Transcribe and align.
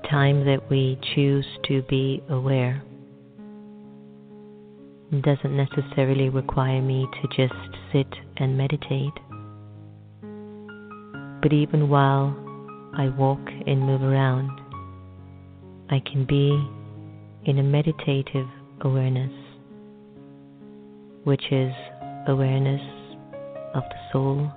The 0.00 0.08
time 0.08 0.44
that 0.44 0.70
we 0.70 0.96
choose 1.14 1.46
to 1.64 1.82
be 1.82 2.22
aware 2.28 2.82
doesn't 5.10 5.56
necessarily 5.56 6.28
require 6.28 6.80
me 6.80 7.08
to 7.20 7.28
just 7.36 7.58
sit 7.92 8.06
and 8.36 8.56
meditate. 8.56 9.12
But 11.42 11.52
even 11.52 11.88
while 11.88 12.36
I 12.96 13.08
walk 13.08 13.40
and 13.66 13.80
move 13.80 14.02
around, 14.02 14.60
I 15.90 16.00
can 16.00 16.24
be 16.24 16.50
in 17.44 17.58
a 17.58 17.64
meditative 17.64 18.46
awareness, 18.82 19.32
which 21.24 21.50
is 21.50 21.72
awareness 22.28 22.82
of 23.74 23.82
the 23.82 24.12
soul, 24.12 24.52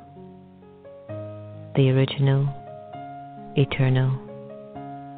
the 1.75 1.89
original, 1.89 2.47
eternal, 3.55 4.30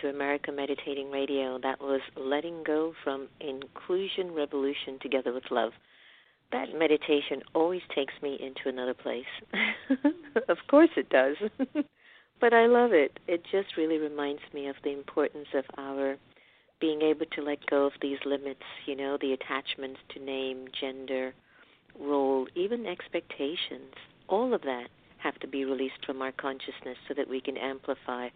to 0.00 0.08
America 0.08 0.52
Meditating 0.52 1.10
Radio. 1.10 1.58
That 1.62 1.80
was 1.80 2.00
Letting 2.16 2.62
Go 2.64 2.92
from 3.02 3.28
Inclusion 3.40 4.32
Revolution 4.32 4.98
Together 5.00 5.32
with 5.32 5.50
Love. 5.50 5.72
That 6.52 6.68
meditation 6.76 7.42
always 7.54 7.82
takes 7.94 8.14
me 8.22 8.38
into 8.40 8.68
another 8.68 8.94
place. 8.94 9.24
of 10.48 10.58
course 10.70 10.90
it 10.96 11.08
does. 11.08 11.36
but 12.40 12.52
I 12.52 12.66
love 12.66 12.92
it. 12.92 13.18
It 13.26 13.42
just 13.50 13.76
really 13.76 13.98
reminds 13.98 14.42
me 14.54 14.68
of 14.68 14.76
the 14.84 14.92
importance 14.92 15.48
of 15.54 15.64
our 15.76 16.16
being 16.80 17.02
able 17.02 17.26
to 17.34 17.42
let 17.42 17.66
go 17.66 17.86
of 17.86 17.92
these 18.00 18.18
limits, 18.24 18.62
you 18.86 18.94
know, 18.94 19.18
the 19.20 19.32
attachments 19.32 19.98
to 20.14 20.20
name, 20.24 20.66
gender, 20.80 21.34
role, 21.98 22.46
even 22.54 22.86
expectations. 22.86 23.94
All 24.28 24.54
of 24.54 24.62
that 24.62 24.88
have 25.18 25.38
to 25.40 25.48
be 25.48 25.64
released 25.64 26.06
from 26.06 26.22
our 26.22 26.32
consciousness 26.32 26.96
so 27.08 27.14
that 27.14 27.28
we 27.28 27.40
can 27.40 27.56
amplify 27.56 28.28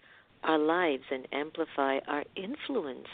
our 0.42 0.58
lives 0.58 1.04
and 1.10 1.26
amplify 1.32 1.98
our 2.06 2.24
influence. 2.36 3.06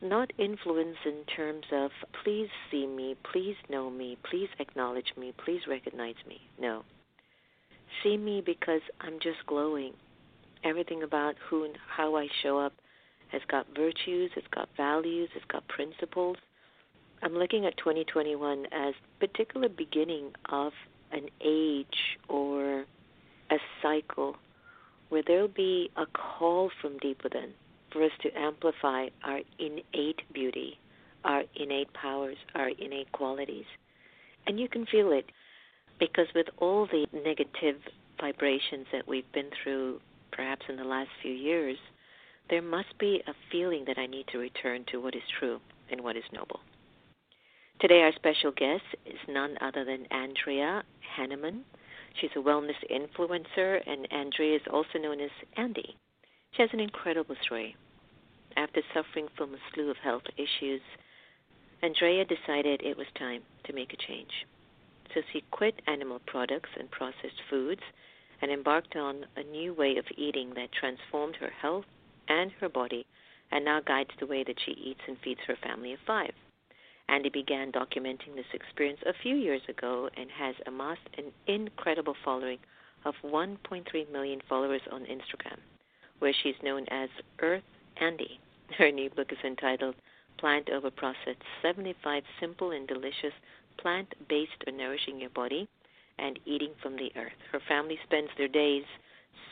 Not 0.00 0.32
influence 0.38 0.96
in 1.04 1.24
terms 1.36 1.64
of 1.72 1.90
please 2.22 2.48
see 2.70 2.86
me, 2.86 3.16
please 3.32 3.56
know 3.68 3.90
me, 3.90 4.16
please 4.28 4.48
acknowledge 4.58 5.12
me, 5.16 5.32
please 5.44 5.62
recognize 5.68 6.14
me. 6.28 6.40
No. 6.60 6.84
See 8.02 8.16
me 8.16 8.40
because 8.44 8.82
I'm 9.00 9.18
just 9.20 9.44
glowing. 9.46 9.94
Everything 10.62 11.02
about 11.02 11.34
who 11.48 11.64
and 11.64 11.76
how 11.88 12.16
I 12.16 12.28
show 12.42 12.58
up 12.58 12.74
has 13.28 13.42
got 13.48 13.66
virtues, 13.76 14.30
it's 14.36 14.46
got 14.54 14.68
values, 14.76 15.30
it's 15.34 15.44
got 15.46 15.66
principles. 15.68 16.36
I'm 17.22 17.34
looking 17.34 17.66
at 17.66 17.76
2021 17.78 18.66
as 18.72 18.94
particular 19.18 19.68
beginning 19.68 20.30
of 20.50 20.72
an 21.10 21.28
age 21.44 22.18
or 22.28 22.84
a 23.50 23.56
cycle 23.82 24.36
where 25.08 25.22
there'll 25.26 25.48
be 25.48 25.90
a 25.96 26.06
call 26.06 26.70
from 26.80 26.98
deep 26.98 27.22
within 27.22 27.50
for 27.92 28.04
us 28.04 28.12
to 28.22 28.30
amplify 28.38 29.06
our 29.24 29.40
innate 29.58 30.20
beauty, 30.32 30.78
our 31.24 31.44
innate 31.56 31.92
powers, 31.94 32.36
our 32.54 32.68
innate 32.68 33.10
qualities. 33.12 33.64
And 34.46 34.60
you 34.60 34.68
can 34.68 34.86
feel 34.86 35.12
it 35.12 35.26
because 35.98 36.26
with 36.34 36.46
all 36.58 36.86
the 36.86 37.06
negative 37.12 37.76
vibrations 38.20 38.86
that 38.92 39.06
we've 39.08 39.30
been 39.32 39.50
through 39.62 40.00
perhaps 40.32 40.66
in 40.68 40.76
the 40.76 40.84
last 40.84 41.10
few 41.22 41.32
years, 41.32 41.76
there 42.50 42.62
must 42.62 42.98
be 42.98 43.22
a 43.26 43.34
feeling 43.50 43.84
that 43.86 43.98
I 43.98 44.06
need 44.06 44.26
to 44.28 44.38
return 44.38 44.84
to 44.90 45.00
what 45.00 45.14
is 45.14 45.22
true 45.38 45.60
and 45.90 46.02
what 46.02 46.16
is 46.16 46.24
noble. 46.32 46.60
Today, 47.80 48.02
our 48.02 48.12
special 48.16 48.50
guest 48.50 48.82
is 49.06 49.18
none 49.28 49.56
other 49.60 49.84
than 49.84 50.06
Andrea 50.10 50.82
Hannemann. 51.16 51.60
She's 52.20 52.30
a 52.36 52.40
wellness 52.40 52.78
influencer, 52.90 53.80
and 53.86 54.10
Andrea 54.12 54.56
is 54.56 54.66
also 54.72 54.98
known 54.98 55.20
as 55.20 55.30
Andy. 55.56 55.96
She 56.52 56.62
has 56.62 56.70
an 56.72 56.80
incredible 56.80 57.36
story. 57.44 57.76
After 58.56 58.82
suffering 58.92 59.28
from 59.36 59.54
a 59.54 59.58
slew 59.72 59.90
of 59.90 59.96
health 59.98 60.24
issues, 60.36 60.80
Andrea 61.82 62.24
decided 62.24 62.82
it 62.82 62.96
was 62.96 63.06
time 63.16 63.42
to 63.64 63.72
make 63.72 63.92
a 63.92 63.96
change. 63.96 64.46
So 65.14 65.20
she 65.32 65.44
quit 65.52 65.80
animal 65.86 66.20
products 66.26 66.70
and 66.78 66.90
processed 66.90 67.40
foods 67.48 67.82
and 68.42 68.50
embarked 68.50 68.96
on 68.96 69.26
a 69.36 69.42
new 69.44 69.74
way 69.74 69.96
of 69.96 70.04
eating 70.16 70.54
that 70.54 70.72
transformed 70.72 71.36
her 71.36 71.50
health 71.50 71.86
and 72.28 72.50
her 72.60 72.68
body 72.68 73.06
and 73.50 73.64
now 73.64 73.80
guides 73.80 74.10
the 74.18 74.26
way 74.26 74.44
that 74.44 74.58
she 74.64 74.72
eats 74.72 75.00
and 75.06 75.16
feeds 75.22 75.40
her 75.46 75.56
family 75.62 75.92
of 75.92 76.00
five. 76.06 76.32
Andy 77.08 77.30
began 77.30 77.72
documenting 77.72 78.34
this 78.34 78.52
experience 78.52 79.00
a 79.06 79.14
few 79.22 79.34
years 79.34 79.62
ago 79.68 80.08
and 80.16 80.30
has 80.30 80.54
amassed 80.66 81.08
an 81.16 81.32
incredible 81.46 82.14
following 82.24 82.58
of 83.04 83.14
1.3 83.24 84.12
million 84.12 84.40
followers 84.48 84.82
on 84.92 85.02
Instagram, 85.02 85.58
where 86.18 86.34
she's 86.42 86.62
known 86.62 86.86
as 86.90 87.08
Earth 87.40 87.62
Andy. 88.00 88.38
Her 88.76 88.90
new 88.90 89.08
book 89.10 89.32
is 89.32 89.38
entitled 89.44 89.94
Plant 90.38 90.68
Over 90.70 90.90
Processed 90.90 91.42
75 91.62 92.22
Simple 92.40 92.72
and 92.72 92.86
Delicious 92.86 93.32
Plant 93.78 94.14
Based 94.28 94.62
Nourishing 94.66 95.20
Your 95.20 95.30
Body 95.30 95.68
and 96.18 96.38
Eating 96.44 96.72
from 96.82 96.96
the 96.96 97.10
Earth. 97.16 97.32
Her 97.52 97.60
family 97.68 97.98
spends 98.04 98.28
their 98.36 98.48
days 98.48 98.84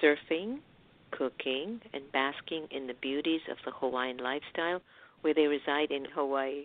surfing, 0.03 0.59
cooking, 1.11 1.81
and 1.93 2.03
basking 2.13 2.67
in 2.71 2.87
the 2.87 2.95
beauties 3.01 3.41
of 3.51 3.57
the 3.65 3.71
Hawaiian 3.71 4.19
lifestyle 4.19 4.83
where 5.23 5.35
they 5.35 5.47
reside 5.47 5.91
in 5.91 6.05
Hawaii. 6.15 6.65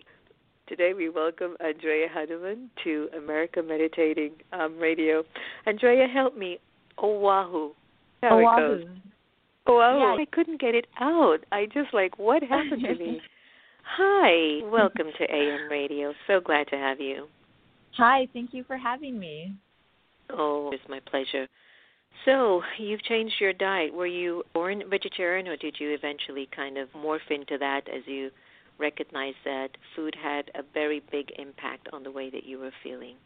Today 0.68 0.92
we 0.94 1.08
welcome 1.08 1.56
Andrea 1.60 2.06
Hannemann 2.08 2.68
to 2.84 3.08
America 3.18 3.62
Meditating 3.62 4.32
um, 4.52 4.78
Radio. 4.78 5.24
Andrea, 5.66 6.06
help 6.06 6.36
me. 6.36 6.58
Oahu. 7.02 7.72
How 8.22 8.38
Oahu. 8.38 8.74
It 8.74 8.78
goes. 8.78 8.88
Oahu. 9.66 9.98
Yeah. 9.98 10.22
I 10.22 10.24
couldn't 10.32 10.60
get 10.60 10.74
it 10.76 10.86
out. 11.00 11.38
I 11.50 11.66
just 11.66 11.92
like, 11.92 12.16
what 12.16 12.42
happened 12.42 12.82
to 12.84 12.94
me? 12.94 13.20
Hi. 13.82 14.64
Welcome 14.70 15.08
to 15.18 15.24
AM 15.24 15.68
Radio. 15.68 16.14
So 16.28 16.40
glad 16.40 16.68
to 16.68 16.76
have 16.76 17.00
you. 17.00 17.26
Hi, 17.96 18.28
thank 18.32 18.54
you 18.54 18.62
for 18.64 18.76
having 18.76 19.18
me. 19.18 19.52
Oh, 20.30 20.70
it's 20.72 20.82
my 20.88 21.00
pleasure. 21.10 21.48
So, 22.24 22.62
you've 22.78 23.02
changed 23.02 23.34
your 23.40 23.52
diet. 23.52 23.92
Were 23.92 24.06
you 24.06 24.44
born 24.54 24.82
vegetarian 24.88 25.48
or 25.48 25.56
did 25.56 25.76
you 25.80 25.92
eventually 25.92 26.48
kind 26.54 26.78
of 26.78 26.88
morph 26.92 27.18
into 27.30 27.58
that 27.58 27.82
as 27.88 28.02
you 28.06 28.30
recognized 28.78 29.36
that 29.44 29.68
food 29.94 30.14
had 30.20 30.50
a 30.54 30.62
very 30.74 31.02
big 31.10 31.30
impact 31.38 31.88
on 31.92 32.02
the 32.02 32.10
way 32.10 32.30
that 32.30 32.44
you 32.44 32.58
were 32.58 32.72
feeling? 32.82 33.16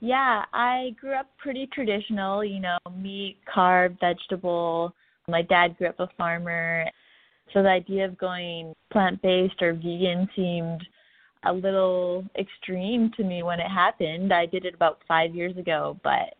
Yeah, 0.00 0.44
I 0.52 0.94
grew 1.00 1.14
up 1.14 1.30
pretty 1.38 1.68
traditional, 1.72 2.44
you 2.44 2.60
know, 2.60 2.78
meat, 2.96 3.36
carb, 3.54 3.98
vegetable. 4.00 4.94
My 5.28 5.42
dad 5.42 5.78
grew 5.78 5.88
up 5.88 6.00
a 6.00 6.08
farmer. 6.18 6.84
So 7.52 7.62
the 7.62 7.70
idea 7.70 8.04
of 8.04 8.18
going 8.18 8.74
plant 8.92 9.22
based 9.22 9.62
or 9.62 9.72
vegan 9.72 10.28
seemed 10.34 10.86
a 11.44 11.52
little 11.52 12.24
extreme 12.38 13.12
to 13.16 13.24
me 13.24 13.42
when 13.42 13.60
it 13.60 13.68
happened. 13.68 14.32
I 14.32 14.46
did 14.46 14.64
it 14.64 14.74
about 14.74 14.98
five 15.06 15.34
years 15.34 15.56
ago, 15.56 15.98
but 16.02 16.34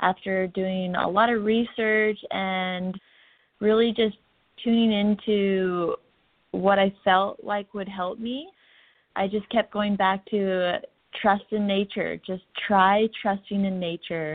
after 0.00 0.46
doing 0.48 0.94
a 0.94 1.08
lot 1.08 1.30
of 1.30 1.44
research 1.44 2.18
and 2.30 2.98
really 3.60 3.92
just 3.92 4.16
tuning 4.62 4.92
into 4.92 5.94
what 6.54 6.78
I 6.78 6.92
felt 7.04 7.42
like 7.42 7.72
would 7.74 7.88
help 7.88 8.18
me. 8.18 8.48
I 9.16 9.28
just 9.28 9.48
kept 9.48 9.72
going 9.72 9.96
back 9.96 10.24
to 10.26 10.80
trust 11.20 11.44
in 11.50 11.66
nature. 11.66 12.20
Just 12.26 12.42
try 12.66 13.08
trusting 13.20 13.64
in 13.64 13.78
nature 13.78 14.34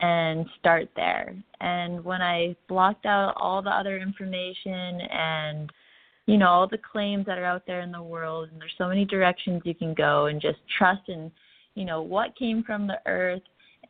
and 0.00 0.46
start 0.58 0.88
there. 0.96 1.34
And 1.60 2.04
when 2.04 2.22
I 2.22 2.56
blocked 2.68 3.06
out 3.06 3.34
all 3.36 3.62
the 3.62 3.70
other 3.70 3.98
information 3.98 5.00
and 5.10 5.70
you 6.26 6.36
know 6.36 6.48
all 6.48 6.68
the 6.68 6.78
claims 6.78 7.26
that 7.26 7.38
are 7.38 7.44
out 7.44 7.62
there 7.66 7.80
in 7.80 7.90
the 7.90 8.02
world 8.02 8.50
and 8.50 8.60
there's 8.60 8.74
so 8.76 8.86
many 8.86 9.04
directions 9.04 9.62
you 9.64 9.74
can 9.74 9.94
go 9.94 10.26
and 10.26 10.42
just 10.42 10.58
trust 10.76 11.08
in 11.08 11.32
you 11.74 11.86
know 11.86 12.02
what 12.02 12.36
came 12.36 12.62
from 12.62 12.86
the 12.86 12.98
earth 13.06 13.40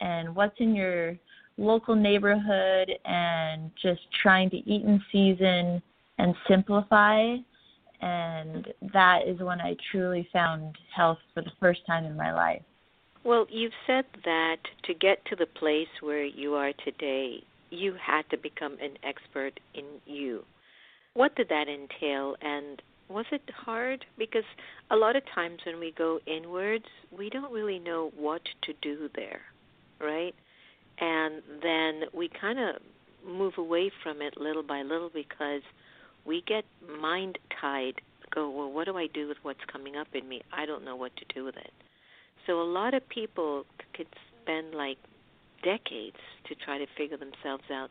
and 0.00 0.34
what's 0.34 0.54
in 0.60 0.72
your 0.72 1.16
local 1.56 1.96
neighborhood 1.96 2.92
and 3.04 3.72
just 3.82 4.00
trying 4.22 4.48
to 4.50 4.56
eat 4.58 4.84
in 4.84 5.02
season 5.10 5.82
and 6.18 6.34
simplify 6.48 7.34
and 8.00 8.68
that 8.92 9.20
is 9.26 9.40
when 9.40 9.60
I 9.60 9.76
truly 9.90 10.28
found 10.32 10.76
health 10.94 11.18
for 11.34 11.42
the 11.42 11.52
first 11.60 11.80
time 11.86 12.04
in 12.04 12.16
my 12.16 12.32
life. 12.32 12.62
Well, 13.24 13.46
you've 13.50 13.72
said 13.86 14.04
that 14.24 14.58
to 14.84 14.94
get 14.94 15.24
to 15.26 15.36
the 15.36 15.46
place 15.46 15.88
where 16.00 16.24
you 16.24 16.54
are 16.54 16.72
today, 16.84 17.42
you 17.70 17.94
had 18.00 18.22
to 18.30 18.38
become 18.38 18.74
an 18.80 18.96
expert 19.02 19.58
in 19.74 19.84
you. 20.06 20.44
What 21.14 21.34
did 21.34 21.48
that 21.48 21.66
entail 21.68 22.36
and 22.40 22.80
was 23.08 23.26
it 23.32 23.42
hard 23.54 24.04
because 24.18 24.44
a 24.90 24.96
lot 24.96 25.16
of 25.16 25.22
times 25.34 25.60
when 25.64 25.80
we 25.80 25.92
go 25.96 26.20
inwards, 26.26 26.84
we 27.16 27.30
don't 27.30 27.52
really 27.52 27.78
know 27.78 28.12
what 28.16 28.42
to 28.62 28.74
do 28.82 29.08
there, 29.14 29.40
right? 30.00 30.34
And 31.00 31.42
then 31.62 32.02
we 32.12 32.28
kind 32.28 32.58
of 32.58 32.76
move 33.26 33.54
away 33.56 33.90
from 34.02 34.20
it 34.22 34.36
little 34.36 34.62
by 34.62 34.82
little 34.82 35.10
because 35.12 35.62
we 36.28 36.44
get 36.46 36.64
mind 37.00 37.38
tied. 37.60 37.94
Go, 38.34 38.50
well, 38.50 38.70
what 38.70 38.84
do 38.84 38.96
I 38.98 39.08
do 39.12 39.26
with 39.26 39.38
what's 39.42 39.64
coming 39.72 39.96
up 39.96 40.08
in 40.12 40.28
me? 40.28 40.42
I 40.52 40.66
don't 40.66 40.84
know 40.84 40.94
what 40.94 41.16
to 41.16 41.34
do 41.34 41.44
with 41.44 41.56
it. 41.56 41.72
So 42.46 42.60
a 42.60 42.70
lot 42.70 42.92
of 42.92 43.08
people 43.08 43.64
could 43.96 44.06
spend 44.42 44.74
like 44.74 44.98
decades 45.64 46.18
to 46.48 46.54
try 46.54 46.78
to 46.78 46.86
figure 46.96 47.16
themselves 47.16 47.64
out. 47.72 47.88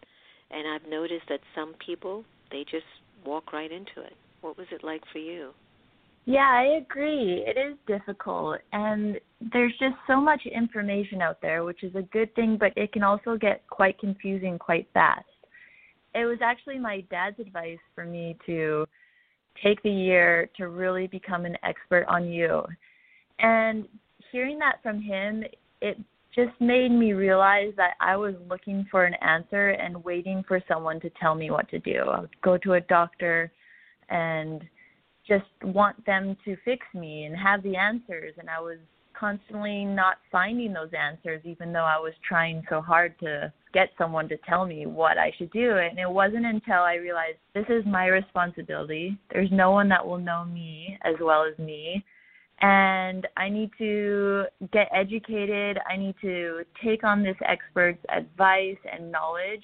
And 0.52 0.68
I've 0.68 0.88
noticed 0.90 1.26
that 1.30 1.40
some 1.56 1.74
people, 1.84 2.24
they 2.52 2.64
just 2.64 2.86
walk 3.26 3.52
right 3.52 3.72
into 3.72 4.06
it. 4.06 4.14
What 4.42 4.58
was 4.58 4.68
it 4.72 4.84
like 4.84 5.02
for 5.12 5.20
you? 5.20 5.52
Yeah, 6.26 6.48
I 6.48 6.78
agree. 6.82 7.44
It 7.48 7.58
is 7.58 7.78
difficult 7.88 8.60
and 8.72 9.20
there's 9.54 9.74
just 9.80 9.96
so 10.08 10.22
much 10.22 10.42
information 10.46 11.22
out 11.22 11.42
there, 11.42 11.64
which 11.64 11.84
is 11.84 11.96
a 11.96 12.02
good 12.04 12.34
thing, 12.36 12.58
but 12.60 12.74
it 12.76 12.94
can 12.94 13.04
also 13.04 13.38
get 13.38 13.68
quite 13.68 13.98
confusing 14.00 14.60
quite 14.60 14.88
fast 14.94 15.26
it 16.18 16.26
was 16.26 16.40
actually 16.42 16.80
my 16.80 17.02
dad's 17.12 17.40
advice 17.40 17.78
for 17.94 18.06
me 18.06 18.36
to 18.46 18.86
take 19.64 19.82
the 19.84 19.92
year 19.92 20.50
to 20.58 20.68
really 20.68 21.08
become 21.08 21.46
an 21.46 21.56
expert 21.64 22.06
on 22.08 22.28
you. 22.28 22.64
And 23.40 23.88
hearing 24.32 24.58
that 24.60 24.82
from 24.82 25.02
him, 25.02 25.44
it 25.82 25.98
just 26.36 26.60
made 26.60 26.92
me 26.92 27.14
realize 27.14 27.74
that 27.78 27.94
I 28.00 28.16
was 28.16 28.36
looking 28.50 28.86
for 28.90 29.06
an 29.06 29.16
answer 29.22 29.70
and 29.70 30.04
waiting 30.04 30.44
for 30.48 30.62
someone 30.68 31.00
to 31.02 31.10
tell 31.20 31.36
me 31.36 31.52
what 31.52 31.70
to 31.70 31.80
do. 31.80 32.02
I 32.12 32.22
would 32.22 32.42
go 32.42 32.58
to 32.58 32.74
a 32.74 32.82
doctor 32.82 33.52
and 34.10 34.64
just 35.28 35.46
want 35.64 36.04
them 36.06 36.38
to 36.46 36.56
fix 36.64 36.86
me 36.94 37.26
and 37.26 37.36
have 37.36 37.62
the 37.64 37.76
answers 37.76 38.34
and 38.38 38.50
I 38.50 38.60
was 38.60 38.78
constantly 39.18 39.86
not 39.86 40.18
finding 40.32 40.74
those 40.74 40.92
answers 40.98 41.42
even 41.46 41.74
though 41.74 41.86
I 41.86 41.98
was 41.98 42.14
trying 42.28 42.64
so 42.70 42.82
hard 42.82 43.18
to 43.20 43.52
get 43.74 43.90
someone 43.98 44.28
to 44.30 44.38
tell 44.48 44.66
me 44.66 44.86
what 44.86 45.18
I 45.18 45.32
should 45.38 45.52
do. 45.52 45.78
And 45.78 46.00
it 46.00 46.10
wasn't 46.10 46.46
until 46.46 46.80
I 46.80 46.96
realized 46.96 47.38
this 47.54 47.66
is 47.70 47.86
my 47.86 48.08
responsibility. 48.08 49.18
There's 49.32 49.52
no 49.52 49.72
one 49.72 49.90
that 49.90 50.06
will 50.06 50.18
know 50.18 50.46
me 50.46 50.98
as 51.04 51.16
well 51.22 51.44
as 51.44 51.58
me. 51.60 52.04
And 52.62 53.28
I 53.38 53.50
need 53.50 53.70
to 53.78 54.46
get 54.74 54.90
educated. 54.94 55.78
I 55.88 55.96
need 55.96 56.16
to 56.22 56.64
take 56.84 57.04
on 57.04 57.24
this 57.24 57.36
expert's 57.48 58.04
advice 58.10 58.78
and 58.92 59.12
knowledge, 59.12 59.64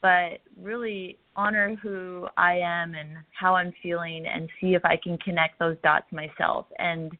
but 0.00 0.38
really 0.60 1.18
honor 1.34 1.74
who 1.82 2.28
I 2.36 2.58
am 2.58 2.94
and 2.94 3.10
how 3.32 3.56
I'm 3.56 3.72
feeling 3.82 4.26
and 4.26 4.48
see 4.60 4.74
if 4.74 4.84
I 4.84 4.98
can 5.02 5.18
connect 5.18 5.58
those 5.58 5.76
dots 5.82 6.06
myself. 6.12 6.66
And 6.78 7.10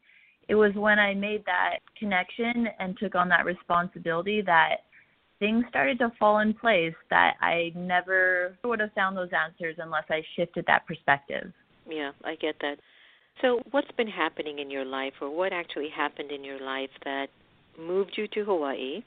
it 0.49 0.55
was 0.55 0.73
when 0.73 0.97
I 0.97 1.13
made 1.13 1.45
that 1.45 1.77
connection 1.97 2.67
and 2.79 2.97
took 2.97 3.13
on 3.13 3.29
that 3.29 3.45
responsibility 3.45 4.41
that 4.41 4.77
things 5.37 5.63
started 5.69 5.99
to 5.99 6.11
fall 6.19 6.39
in 6.39 6.55
place 6.55 6.95
that 7.11 7.35
I 7.39 7.71
never 7.75 8.57
would 8.63 8.79
have 8.79 8.91
found 8.93 9.15
those 9.15 9.29
answers 9.31 9.75
unless 9.77 10.05
I 10.09 10.23
shifted 10.35 10.65
that 10.65 10.87
perspective. 10.87 11.53
Yeah, 11.87 12.11
I 12.25 12.35
get 12.35 12.55
that. 12.61 12.77
So, 13.41 13.61
what's 13.71 13.91
been 13.95 14.07
happening 14.07 14.59
in 14.59 14.69
your 14.69 14.83
life, 14.83 15.13
or 15.21 15.29
what 15.29 15.53
actually 15.53 15.87
happened 15.95 16.31
in 16.31 16.43
your 16.43 16.59
life 16.59 16.89
that 17.05 17.27
moved 17.79 18.13
you 18.17 18.27
to 18.29 18.43
Hawaii, 18.43 19.01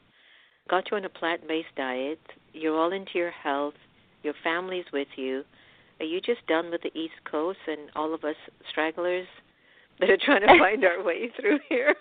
got 0.70 0.90
you 0.90 0.96
on 0.96 1.04
a 1.04 1.08
plant 1.08 1.46
based 1.46 1.74
diet, 1.76 2.20
you're 2.52 2.78
all 2.78 2.92
into 2.92 3.10
your 3.16 3.32
health, 3.32 3.74
your 4.22 4.34
family's 4.44 4.86
with 4.92 5.08
you? 5.16 5.42
Are 6.00 6.06
you 6.06 6.20
just 6.20 6.46
done 6.46 6.70
with 6.70 6.82
the 6.82 6.98
East 6.98 7.14
Coast 7.30 7.58
and 7.66 7.90
all 7.94 8.14
of 8.14 8.24
us 8.24 8.36
stragglers 8.70 9.26
that 10.00 10.10
are 10.10 10.18
trying 10.24 10.42
to 10.42 10.46
find 10.58 10.84
our 10.84 11.02
way 11.02 11.30
through 11.40 11.58
here? 11.68 11.94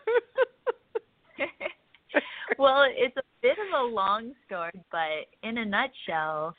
well, 2.57 2.85
it's 2.87 3.15
a 3.17 3.23
bit 3.41 3.57
of 3.57 3.81
a 3.81 3.83
long 3.83 4.33
story, 4.45 4.71
but 4.91 5.27
in 5.43 5.57
a 5.57 5.65
nutshell, 5.65 6.55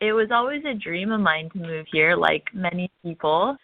it 0.00 0.12
was 0.12 0.28
always 0.30 0.62
a 0.64 0.74
dream 0.74 1.10
of 1.10 1.20
mine 1.20 1.50
to 1.50 1.58
move 1.58 1.86
here, 1.90 2.16
like 2.16 2.44
many 2.54 2.90
people. 3.02 3.56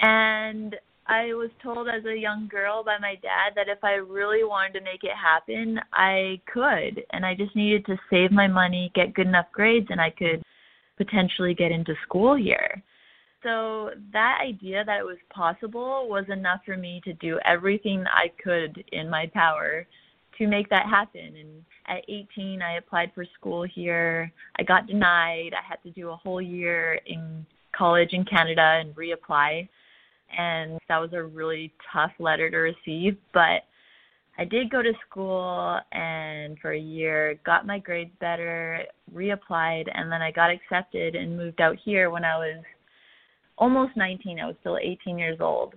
And 0.00 0.76
I 1.06 1.34
was 1.34 1.50
told 1.62 1.88
as 1.88 2.04
a 2.06 2.16
young 2.16 2.48
girl 2.48 2.82
by 2.82 2.96
my 2.98 3.16
dad 3.16 3.52
that 3.56 3.68
if 3.68 3.82
I 3.82 3.94
really 3.94 4.44
wanted 4.44 4.78
to 4.78 4.84
make 4.84 5.04
it 5.04 5.16
happen, 5.16 5.78
I 5.92 6.40
could. 6.50 7.04
And 7.10 7.26
I 7.26 7.34
just 7.34 7.54
needed 7.54 7.84
to 7.86 7.98
save 8.08 8.32
my 8.32 8.46
money, 8.46 8.90
get 8.94 9.14
good 9.14 9.26
enough 9.26 9.46
grades, 9.52 9.88
and 9.90 10.00
I 10.00 10.10
could 10.10 10.42
potentially 10.96 11.54
get 11.54 11.72
into 11.72 11.94
school 12.06 12.34
here. 12.36 12.82
So 13.44 13.90
that 14.12 14.38
idea 14.42 14.84
that 14.84 15.00
it 15.00 15.04
was 15.04 15.18
possible 15.32 16.08
was 16.08 16.24
enough 16.30 16.60
for 16.64 16.76
me 16.76 17.00
to 17.04 17.12
do 17.14 17.38
everything 17.44 18.04
I 18.06 18.32
could 18.42 18.82
in 18.92 19.08
my 19.08 19.30
power 19.32 19.86
to 20.38 20.46
make 20.48 20.68
that 20.70 20.86
happen. 20.86 21.36
And 21.38 21.64
at 21.86 22.04
18, 22.08 22.62
I 22.62 22.78
applied 22.78 23.12
for 23.14 23.24
school 23.38 23.62
here. 23.62 24.32
I 24.58 24.62
got 24.62 24.86
denied. 24.86 25.52
I 25.52 25.62
had 25.68 25.82
to 25.84 25.90
do 25.90 26.08
a 26.08 26.16
whole 26.16 26.40
year 26.40 26.98
in 27.06 27.46
college 27.76 28.14
in 28.14 28.24
Canada 28.24 28.80
and 28.80 28.94
reapply. 28.94 29.68
And 30.36 30.80
that 30.88 30.98
was 30.98 31.12
a 31.12 31.22
really 31.22 31.72
tough 31.92 32.12
letter 32.18 32.50
to 32.50 32.56
receive, 32.56 33.16
but 33.32 33.62
I 34.36 34.44
did 34.44 34.70
go 34.70 34.82
to 34.82 34.92
school 35.08 35.78
and 35.92 36.58
for 36.58 36.72
a 36.72 36.78
year 36.78 37.38
got 37.46 37.66
my 37.66 37.78
grades 37.78 38.10
better, 38.20 38.82
reapplied, 39.14 39.88
and 39.94 40.10
then 40.10 40.22
I 40.22 40.32
got 40.32 40.50
accepted 40.50 41.14
and 41.14 41.36
moved 41.36 41.60
out 41.60 41.76
here 41.84 42.10
when 42.10 42.24
I 42.24 42.36
was 42.36 42.64
almost 43.58 43.96
19. 43.96 44.40
I 44.40 44.46
was 44.46 44.56
still 44.60 44.78
18 44.78 45.18
years 45.18 45.38
old 45.40 45.74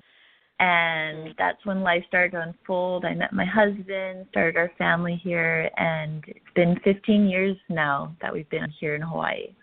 and 0.60 1.36
that's 1.38 1.64
when 1.66 1.82
life 1.82 2.04
started 2.08 2.32
to 2.32 2.42
unfold. 2.42 3.06
I 3.06 3.14
met 3.14 3.32
my 3.32 3.46
husband, 3.46 4.26
started 4.32 4.58
our 4.58 4.72
family 4.78 5.20
here, 5.24 5.70
and 5.78 6.24
it's 6.28 6.40
been 6.56 6.80
15 6.84 7.28
years 7.28 7.56
now 7.70 8.16
that 8.22 8.34
we've 8.34 8.50
been 8.50 8.68
here 8.80 8.96
in 8.96 9.02
Hawaii. 9.02 9.56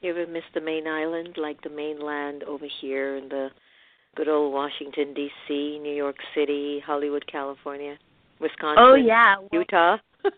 You 0.00 0.10
ever 0.10 0.26
miss 0.26 0.42
the 0.52 0.60
main 0.60 0.88
island, 0.88 1.36
like 1.36 1.62
the 1.62 1.70
mainland 1.70 2.42
over 2.42 2.66
here 2.80 3.16
in 3.16 3.28
the 3.28 3.50
good 4.16 4.28
old 4.28 4.52
Washington 4.52 5.14
D.C., 5.14 5.78
New 5.80 5.94
York 5.94 6.16
City, 6.34 6.82
Hollywood, 6.84 7.24
California, 7.30 7.96
Wisconsin? 8.40 8.84
Oh 8.84 8.94
yeah, 8.94 9.36
well, 9.38 9.48
Utah. 9.52 9.96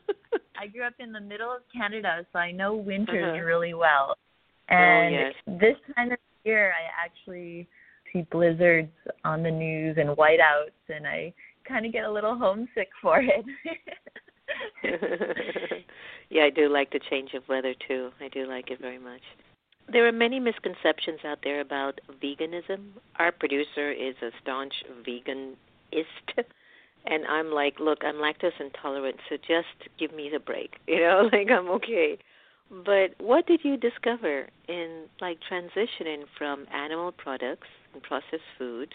I 0.58 0.66
grew 0.66 0.84
up 0.84 0.94
in 0.98 1.12
the 1.12 1.20
middle 1.20 1.50
of 1.50 1.62
Canada, 1.74 2.26
so 2.30 2.38
I 2.38 2.52
know 2.52 2.74
winters 2.74 3.36
uh-huh. 3.36 3.44
really 3.44 3.72
well. 3.72 4.16
Oh, 4.70 4.74
and 4.74 5.14
oh, 5.14 5.18
yes. 5.18 5.60
this 5.60 5.94
time 5.96 6.12
of 6.12 6.18
year, 6.44 6.72
I 6.72 7.04
actually 7.04 7.68
see 8.12 8.26
blizzards 8.30 8.92
on 9.24 9.42
the 9.42 9.50
news 9.50 9.96
and 9.98 10.10
whiteouts, 10.10 10.70
and 10.88 11.06
I 11.06 11.32
kind 11.68 11.86
of 11.86 11.92
get 11.92 12.04
a 12.04 12.12
little 12.12 12.36
homesick 12.36 12.88
for 13.02 13.20
it. 13.20 13.44
yeah, 16.30 16.44
I 16.44 16.50
do 16.50 16.68
like 16.68 16.92
the 16.92 17.00
change 17.10 17.34
of 17.34 17.48
weather 17.48 17.74
too. 17.86 18.10
I 18.20 18.28
do 18.28 18.46
like 18.46 18.70
it 18.70 18.80
very 18.80 18.98
much. 18.98 19.22
There 19.92 20.06
are 20.06 20.12
many 20.12 20.40
misconceptions 20.40 21.20
out 21.24 21.38
there 21.44 21.60
about 21.60 22.00
veganism. 22.22 22.88
Our 23.16 23.32
producer 23.32 23.92
is 23.92 24.14
a 24.22 24.30
staunch 24.42 24.72
veganist, 25.06 25.56
and 27.06 27.26
I'm 27.26 27.50
like, 27.50 27.78
look, 27.80 27.98
I'm 28.02 28.16
lactose 28.16 28.58
intolerant, 28.60 29.16
so 29.28 29.36
just 29.36 29.90
give 29.98 30.14
me 30.14 30.30
the 30.32 30.40
break. 30.40 30.76
You 30.88 31.00
know, 31.00 31.28
like 31.32 31.50
I'm 31.50 31.68
okay. 31.70 32.18
But 32.84 33.14
what 33.18 33.46
did 33.46 33.60
you 33.62 33.76
discover 33.76 34.48
in 34.68 35.04
like 35.20 35.38
transitioning 35.50 36.24
from 36.36 36.66
animal 36.74 37.12
products 37.12 37.68
and 37.92 38.02
processed 38.02 38.42
foods 38.58 38.92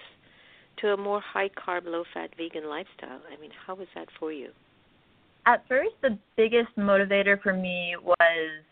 to 0.81 0.93
a 0.93 0.97
more 0.97 1.21
high 1.21 1.49
carb, 1.49 1.85
low 1.85 2.03
fat 2.13 2.31
vegan 2.37 2.67
lifestyle? 2.67 3.21
I 3.31 3.39
mean, 3.39 3.51
how 3.65 3.75
was 3.75 3.87
that 3.95 4.07
for 4.19 4.33
you? 4.33 4.49
At 5.45 5.65
first, 5.67 5.95
the 6.01 6.17
biggest 6.35 6.75
motivator 6.77 7.41
for 7.41 7.53
me 7.53 7.95
was 8.03 8.63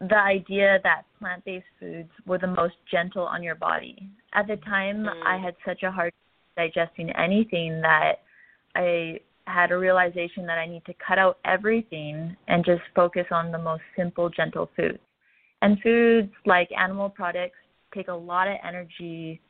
the 0.00 0.18
idea 0.18 0.80
that 0.82 1.02
plant 1.18 1.44
based 1.44 1.66
foods 1.78 2.10
were 2.26 2.38
the 2.38 2.46
most 2.46 2.74
gentle 2.90 3.22
on 3.24 3.42
your 3.42 3.54
body. 3.54 4.08
At 4.32 4.46
the 4.46 4.56
time, 4.56 5.04
Mm. 5.04 5.22
I 5.24 5.36
had 5.36 5.54
such 5.64 5.82
a 5.82 5.90
hard 5.90 6.12
time 6.56 6.66
digesting 6.68 7.10
anything 7.10 7.80
that 7.82 8.22
I 8.74 9.20
had 9.50 9.72
a 9.72 9.78
realization 9.78 10.46
that 10.46 10.58
I 10.58 10.66
need 10.66 10.84
to 10.86 10.94
cut 11.06 11.18
out 11.18 11.38
everything 11.44 12.36
and 12.48 12.64
just 12.64 12.82
focus 12.94 13.26
on 13.30 13.50
the 13.50 13.58
most 13.58 13.82
simple, 13.96 14.28
gentle 14.30 14.70
foods. 14.76 14.98
And 15.62 15.80
foods 15.82 16.32
like 16.46 16.68
animal 16.76 17.10
products 17.10 17.58
take 17.94 18.08
a 18.08 18.14
lot 18.14 18.48
of 18.48 18.56
energy 18.66 19.40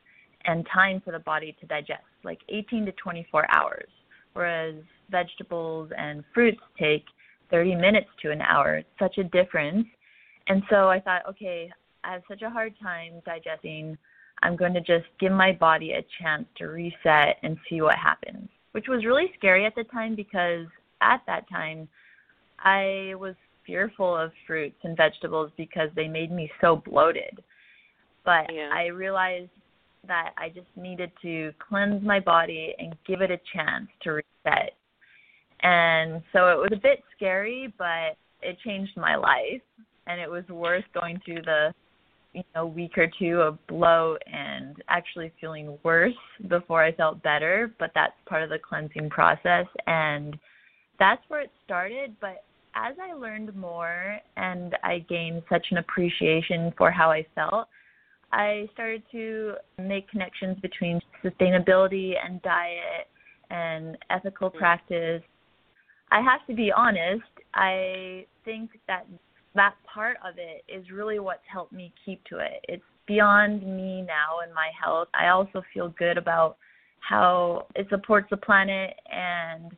and 0.45 0.67
time 0.73 1.01
for 1.03 1.11
the 1.11 1.19
body 1.19 1.55
to 1.59 1.65
digest, 1.67 2.03
like 2.23 2.39
18 2.49 2.85
to 2.85 2.91
24 2.93 3.45
hours, 3.53 3.89
whereas 4.33 4.75
vegetables 5.09 5.91
and 5.97 6.23
fruits 6.33 6.61
take 6.79 7.05
30 7.51 7.75
minutes 7.75 8.07
to 8.21 8.31
an 8.31 8.41
hour. 8.41 8.77
It's 8.77 8.89
such 8.99 9.17
a 9.17 9.23
difference. 9.25 9.85
And 10.47 10.63
so 10.69 10.89
I 10.89 10.99
thought, 10.99 11.21
okay, 11.29 11.71
I 12.03 12.13
have 12.13 12.23
such 12.27 12.41
a 12.41 12.49
hard 12.49 12.73
time 12.81 13.21
digesting. 13.25 13.97
I'm 14.41 14.55
going 14.55 14.73
to 14.73 14.81
just 14.81 15.05
give 15.19 15.31
my 15.31 15.51
body 15.51 15.91
a 15.91 16.05
chance 16.21 16.45
to 16.57 16.65
reset 16.65 17.37
and 17.43 17.57
see 17.69 17.81
what 17.81 17.95
happens, 17.95 18.49
which 18.71 18.87
was 18.87 19.05
really 19.05 19.31
scary 19.37 19.65
at 19.65 19.75
the 19.75 19.83
time 19.85 20.15
because 20.15 20.65
at 21.01 21.21
that 21.27 21.49
time 21.49 21.87
I 22.59 23.13
was 23.15 23.35
fearful 23.65 24.15
of 24.15 24.31
fruits 24.47 24.77
and 24.83 24.97
vegetables 24.97 25.51
because 25.57 25.89
they 25.95 26.07
made 26.07 26.31
me 26.31 26.51
so 26.61 26.77
bloated. 26.77 27.43
But 28.23 28.51
Yeah. 28.51 28.69
I 28.71 28.87
realized 28.87 29.49
that 30.07 30.33
I 30.37 30.49
just 30.49 30.75
needed 30.75 31.11
to 31.21 31.53
cleanse 31.59 32.03
my 32.03 32.19
body 32.19 32.75
and 32.79 32.95
give 33.05 33.21
it 33.21 33.31
a 33.31 33.37
chance 33.53 33.89
to 34.01 34.13
reset. 34.13 34.75
And 35.61 36.23
so 36.33 36.47
it 36.47 36.57
was 36.57 36.69
a 36.71 36.77
bit 36.77 37.03
scary, 37.15 37.71
but 37.77 38.17
it 38.41 38.57
changed 38.59 38.97
my 38.97 39.15
life 39.15 39.61
and 40.07 40.19
it 40.19 40.29
was 40.29 40.47
worth 40.49 40.85
going 40.93 41.19
through 41.23 41.43
the 41.43 41.73
you 42.33 42.43
know 42.55 42.65
week 42.65 42.97
or 42.97 43.07
two 43.19 43.41
of 43.41 43.57
bloat 43.67 44.21
and 44.31 44.75
actually 44.89 45.31
feeling 45.39 45.77
worse 45.83 46.13
before 46.47 46.83
I 46.83 46.91
felt 46.93 47.21
better, 47.23 47.73
but 47.79 47.91
that's 47.93 48.13
part 48.25 48.43
of 48.43 48.49
the 48.49 48.59
cleansing 48.59 49.09
process. 49.09 49.65
And 49.87 50.37
that's 50.99 51.21
where 51.27 51.41
it 51.41 51.51
started, 51.65 52.15
but 52.21 52.43
as 52.75 52.95
I 53.01 53.13
learned 53.13 53.55
more 53.55 54.17
and 54.37 54.77
I 54.83 54.99
gained 55.09 55.43
such 55.49 55.67
an 55.71 55.77
appreciation 55.77 56.73
for 56.77 56.89
how 56.89 57.11
I 57.11 57.25
felt, 57.35 57.67
I 58.31 58.69
started 58.73 59.03
to 59.11 59.55
make 59.77 60.09
connections 60.09 60.57
between 60.61 61.01
sustainability 61.23 62.13
and 62.23 62.41
diet 62.41 63.07
and 63.49 63.97
ethical 64.09 64.49
mm. 64.49 64.57
practice. 64.57 65.21
I 66.11 66.21
have 66.21 66.45
to 66.47 66.53
be 66.53 66.71
honest, 66.71 67.23
I 67.53 68.25
think 68.45 68.71
that 68.87 69.05
that 69.55 69.75
part 69.91 70.17
of 70.25 70.35
it 70.37 70.63
is 70.67 70.91
really 70.91 71.19
what's 71.19 71.41
helped 71.51 71.73
me 71.73 71.93
keep 72.05 72.23
to 72.25 72.39
it. 72.39 72.63
It's 72.67 72.83
beyond 73.07 73.61
me 73.61 74.01
now 74.01 74.39
and 74.43 74.53
my 74.53 74.69
health. 74.81 75.09
I 75.13 75.27
also 75.27 75.61
feel 75.73 75.89
good 75.97 76.17
about 76.17 76.57
how 76.99 77.65
it 77.75 77.87
supports 77.89 78.27
the 78.29 78.37
planet 78.37 78.95
and 79.11 79.71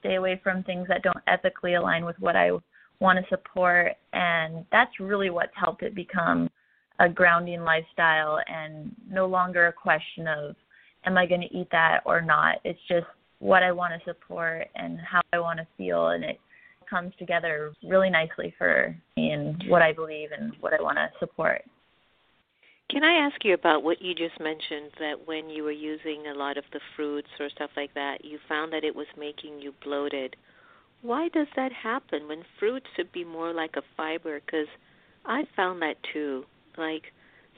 stay 0.00 0.16
away 0.16 0.40
from 0.42 0.62
things 0.62 0.86
that 0.88 1.02
don't 1.02 1.16
ethically 1.26 1.74
align 1.74 2.04
with 2.04 2.18
what 2.18 2.36
I 2.36 2.50
want 3.00 3.18
to 3.18 3.28
support 3.28 3.92
and 4.12 4.64
that's 4.70 5.00
really 5.00 5.30
what's 5.30 5.52
helped 5.56 5.82
it 5.82 5.94
become 5.94 6.48
a 7.00 7.08
grounding 7.08 7.62
lifestyle 7.62 8.38
and 8.46 8.94
no 9.10 9.26
longer 9.26 9.66
a 9.66 9.72
question 9.72 10.28
of 10.28 10.54
am 11.06 11.18
I 11.18 11.26
going 11.26 11.40
to 11.40 11.56
eat 11.56 11.68
that 11.72 12.00
or 12.06 12.20
not. 12.20 12.56
It's 12.64 12.78
just 12.88 13.06
what 13.40 13.62
I 13.62 13.72
want 13.72 13.92
to 13.94 14.10
support 14.10 14.68
and 14.74 14.98
how 15.00 15.20
I 15.32 15.38
want 15.38 15.58
to 15.58 15.66
feel 15.76 16.08
and 16.08 16.24
it 16.24 16.38
comes 16.88 17.12
together 17.18 17.72
really 17.82 18.10
nicely 18.10 18.54
for 18.56 18.96
me 19.16 19.30
and 19.32 19.64
what 19.68 19.82
I 19.82 19.92
believe 19.92 20.30
and 20.32 20.52
what 20.60 20.72
I 20.72 20.82
want 20.82 20.96
to 20.98 21.10
support. 21.18 21.62
Can 22.90 23.02
I 23.02 23.26
ask 23.26 23.44
you 23.44 23.54
about 23.54 23.82
what 23.82 24.02
you 24.02 24.14
just 24.14 24.38
mentioned 24.38 24.92
that 24.98 25.26
when 25.26 25.48
you 25.48 25.64
were 25.64 25.72
using 25.72 26.26
a 26.26 26.34
lot 26.34 26.58
of 26.58 26.64
the 26.72 26.80
fruits 26.94 27.28
or 27.40 27.48
stuff 27.48 27.70
like 27.76 27.94
that, 27.94 28.24
you 28.24 28.38
found 28.48 28.72
that 28.72 28.84
it 28.84 28.94
was 28.94 29.06
making 29.18 29.60
you 29.60 29.72
bloated? 29.82 30.36
Why 31.00 31.28
does 31.28 31.48
that 31.56 31.72
happen 31.72 32.28
when 32.28 32.44
fruits 32.58 32.86
should 32.94 33.10
be 33.10 33.24
more 33.24 33.52
like 33.52 33.76
a 33.76 33.82
fiber? 33.96 34.40
Because 34.44 34.68
I 35.24 35.44
found 35.56 35.80
that 35.82 35.96
too. 36.12 36.44
Like 36.76 37.04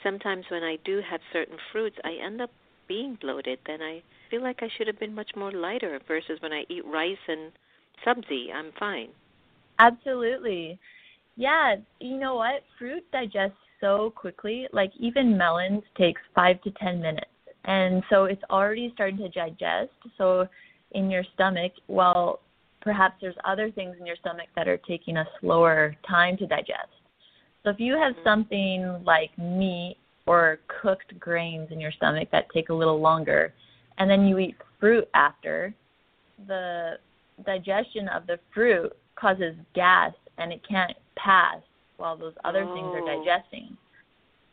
sometimes 0.02 0.44
when 0.48 0.62
I 0.62 0.78
do 0.84 1.00
have 1.08 1.20
certain 1.32 1.58
fruits, 1.72 1.96
I 2.04 2.14
end 2.24 2.40
up 2.40 2.50
being 2.86 3.18
bloated. 3.20 3.58
Then 3.66 3.82
I 3.82 4.02
feel 4.30 4.42
like 4.42 4.62
I 4.62 4.68
should 4.76 4.86
have 4.86 4.98
been 4.98 5.14
much 5.14 5.30
more 5.36 5.52
lighter 5.52 5.98
versus 6.06 6.40
when 6.40 6.52
I 6.52 6.64
eat 6.68 6.84
rice 6.84 7.16
and 7.28 7.52
sabzi, 8.04 8.52
I'm 8.54 8.72
fine. 8.78 9.08
Absolutely. 9.78 10.78
Yeah, 11.36 11.76
you 12.00 12.16
know 12.18 12.36
what? 12.36 12.62
Fruit 12.78 13.04
digests 13.12 13.56
so 13.80 14.12
quickly. 14.16 14.66
Like 14.72 14.92
even 14.98 15.36
melons 15.36 15.82
takes 15.96 16.20
5 16.34 16.62
to 16.62 16.70
10 16.72 17.00
minutes. 17.00 17.26
And 17.64 18.02
so 18.10 18.24
it's 18.24 18.42
already 18.50 18.90
starting 18.94 19.18
to 19.18 19.28
digest. 19.28 19.90
So 20.16 20.48
in 20.92 21.10
your 21.10 21.24
stomach, 21.34 21.72
well, 21.88 22.40
perhaps 22.80 23.16
there's 23.20 23.34
other 23.44 23.70
things 23.70 23.96
in 23.98 24.06
your 24.06 24.16
stomach 24.16 24.46
that 24.54 24.68
are 24.68 24.78
taking 24.78 25.16
a 25.16 25.26
slower 25.40 25.96
time 26.08 26.36
to 26.38 26.46
digest. 26.46 26.88
So 27.64 27.70
if 27.70 27.80
you 27.80 27.94
have 27.98 28.14
something 28.22 29.02
like 29.04 29.36
meat 29.36 29.96
or 30.26 30.60
cooked 30.80 31.18
grains 31.18 31.68
in 31.72 31.80
your 31.80 31.90
stomach 31.90 32.28
that 32.30 32.46
take 32.54 32.68
a 32.68 32.74
little 32.74 33.00
longer, 33.00 33.52
and 33.98 34.08
then 34.08 34.26
you 34.26 34.38
eat 34.38 34.56
fruit 34.78 35.08
after, 35.14 35.74
the 36.46 36.98
digestion 37.44 38.08
of 38.08 38.26
the 38.26 38.38
fruit 38.54 38.96
causes 39.16 39.54
gas 39.74 40.12
and 40.38 40.52
it 40.52 40.60
can't 40.68 40.96
pass 41.16 41.60
while 41.96 42.16
those 42.16 42.34
other 42.44 42.66
things 42.74 42.94
are 42.94 43.00
Oh. 43.00 43.06
digesting. 43.06 43.76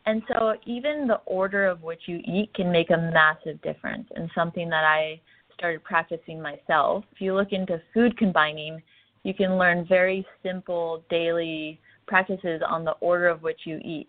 And 0.06 0.22
so 0.28 0.54
even 0.66 1.06
the 1.06 1.20
order 1.26 1.66
of 1.66 1.82
which 1.82 2.08
you 2.08 2.20
eat 2.24 2.52
can 2.54 2.70
make 2.70 2.90
a 2.90 2.96
massive 2.96 3.60
difference 3.62 4.10
and 4.14 4.30
something 4.34 4.68
that 4.68 4.84
I 4.84 5.20
started 5.54 5.82
practicing 5.82 6.42
myself. 6.42 7.04
If 7.12 7.20
you 7.20 7.34
look 7.34 7.52
into 7.52 7.80
food 7.94 8.16
combining, 8.18 8.82
you 9.22 9.32
can 9.32 9.56
learn 9.56 9.86
very 9.86 10.26
simple 10.42 11.02
daily 11.08 11.80
practices 12.06 12.60
on 12.66 12.84
the 12.84 12.92
order 13.00 13.28
of 13.28 13.42
which 13.42 13.60
you 13.64 13.78
eat. 13.78 14.08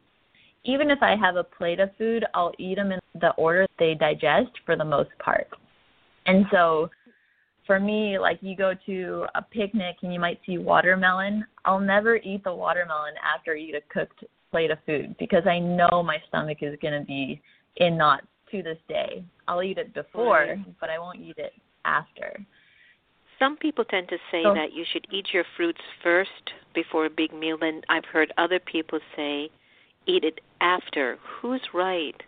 Even 0.65 0.89
if 0.89 1.02
I 1.02 1.15
have 1.15 1.38
a 1.38 1.44
plate 1.44 1.80
of 1.80 1.96
food, 1.98 2.26
I'll 2.34 2.52
eat 2.58 2.76
them 2.76 2.91
in 2.91 3.00
the 3.22 3.32
order 3.32 3.65
they 3.80 3.94
digest 3.94 4.52
for 4.65 4.76
the 4.76 4.84
most 4.84 5.12
part. 5.20 5.48
And 6.26 6.46
so 6.52 6.89
for 7.65 7.80
me, 7.80 8.19
like 8.19 8.39
you 8.41 8.56
go 8.56 8.73
to 8.86 9.25
a 9.36 9.41
picnic 9.41 9.97
and 10.01 10.13
you 10.13 10.19
might 10.19 10.39
see 10.45 10.58
watermelon, 10.58 11.45
I'll 11.65 11.80
never 11.80 12.17
eat 12.17 12.43
the 12.43 12.54
watermelon 12.54 13.13
after 13.23 13.54
I 13.54 13.60
eat 13.60 13.75
a 13.75 13.82
cooked 13.93 14.23
plate 14.51 14.71
of 14.71 14.78
food 14.86 15.15
because 15.17 15.45
I 15.47 15.60
know 15.60 16.04
my 16.04 16.17
stomach 16.28 16.60
is 16.62 16.78
going 16.82 16.99
to 16.99 17.06
be 17.06 17.41
in 17.78 17.97
knots 17.97 18.28
to 18.51 18.62
this 18.62 18.78
day. 18.88 19.23
I'll 19.47 19.63
eat 19.63 19.78
it 19.78 19.93
before, 19.93 20.45
Right. 20.47 20.80
but 20.80 20.89
I 20.89 20.99
won't 20.99 21.19
eat 21.19 21.38
it 21.38 21.54
after. 21.84 22.39
Some 23.39 23.58
people 23.58 23.84
tend 23.84 24.08
to 24.10 24.17
say 24.32 24.43
So- 24.43 24.54
that 24.54 24.73
you 24.73 24.86
should 24.86 25.08
eat 25.12 25.34
your 25.34 25.43
fruits 25.58 25.82
first 26.01 26.54
before 26.73 27.06
a 27.06 27.10
big 27.10 27.34
meal. 27.34 27.58
Then 27.58 27.84
I've 27.89 28.06
heard 28.06 28.32
other 28.38 28.60
people 28.60 28.99
say 29.15 29.49
eat 30.06 30.23
it 30.23 30.39
after. 30.62 31.17
Who's 31.17 31.73
right? 31.73 32.21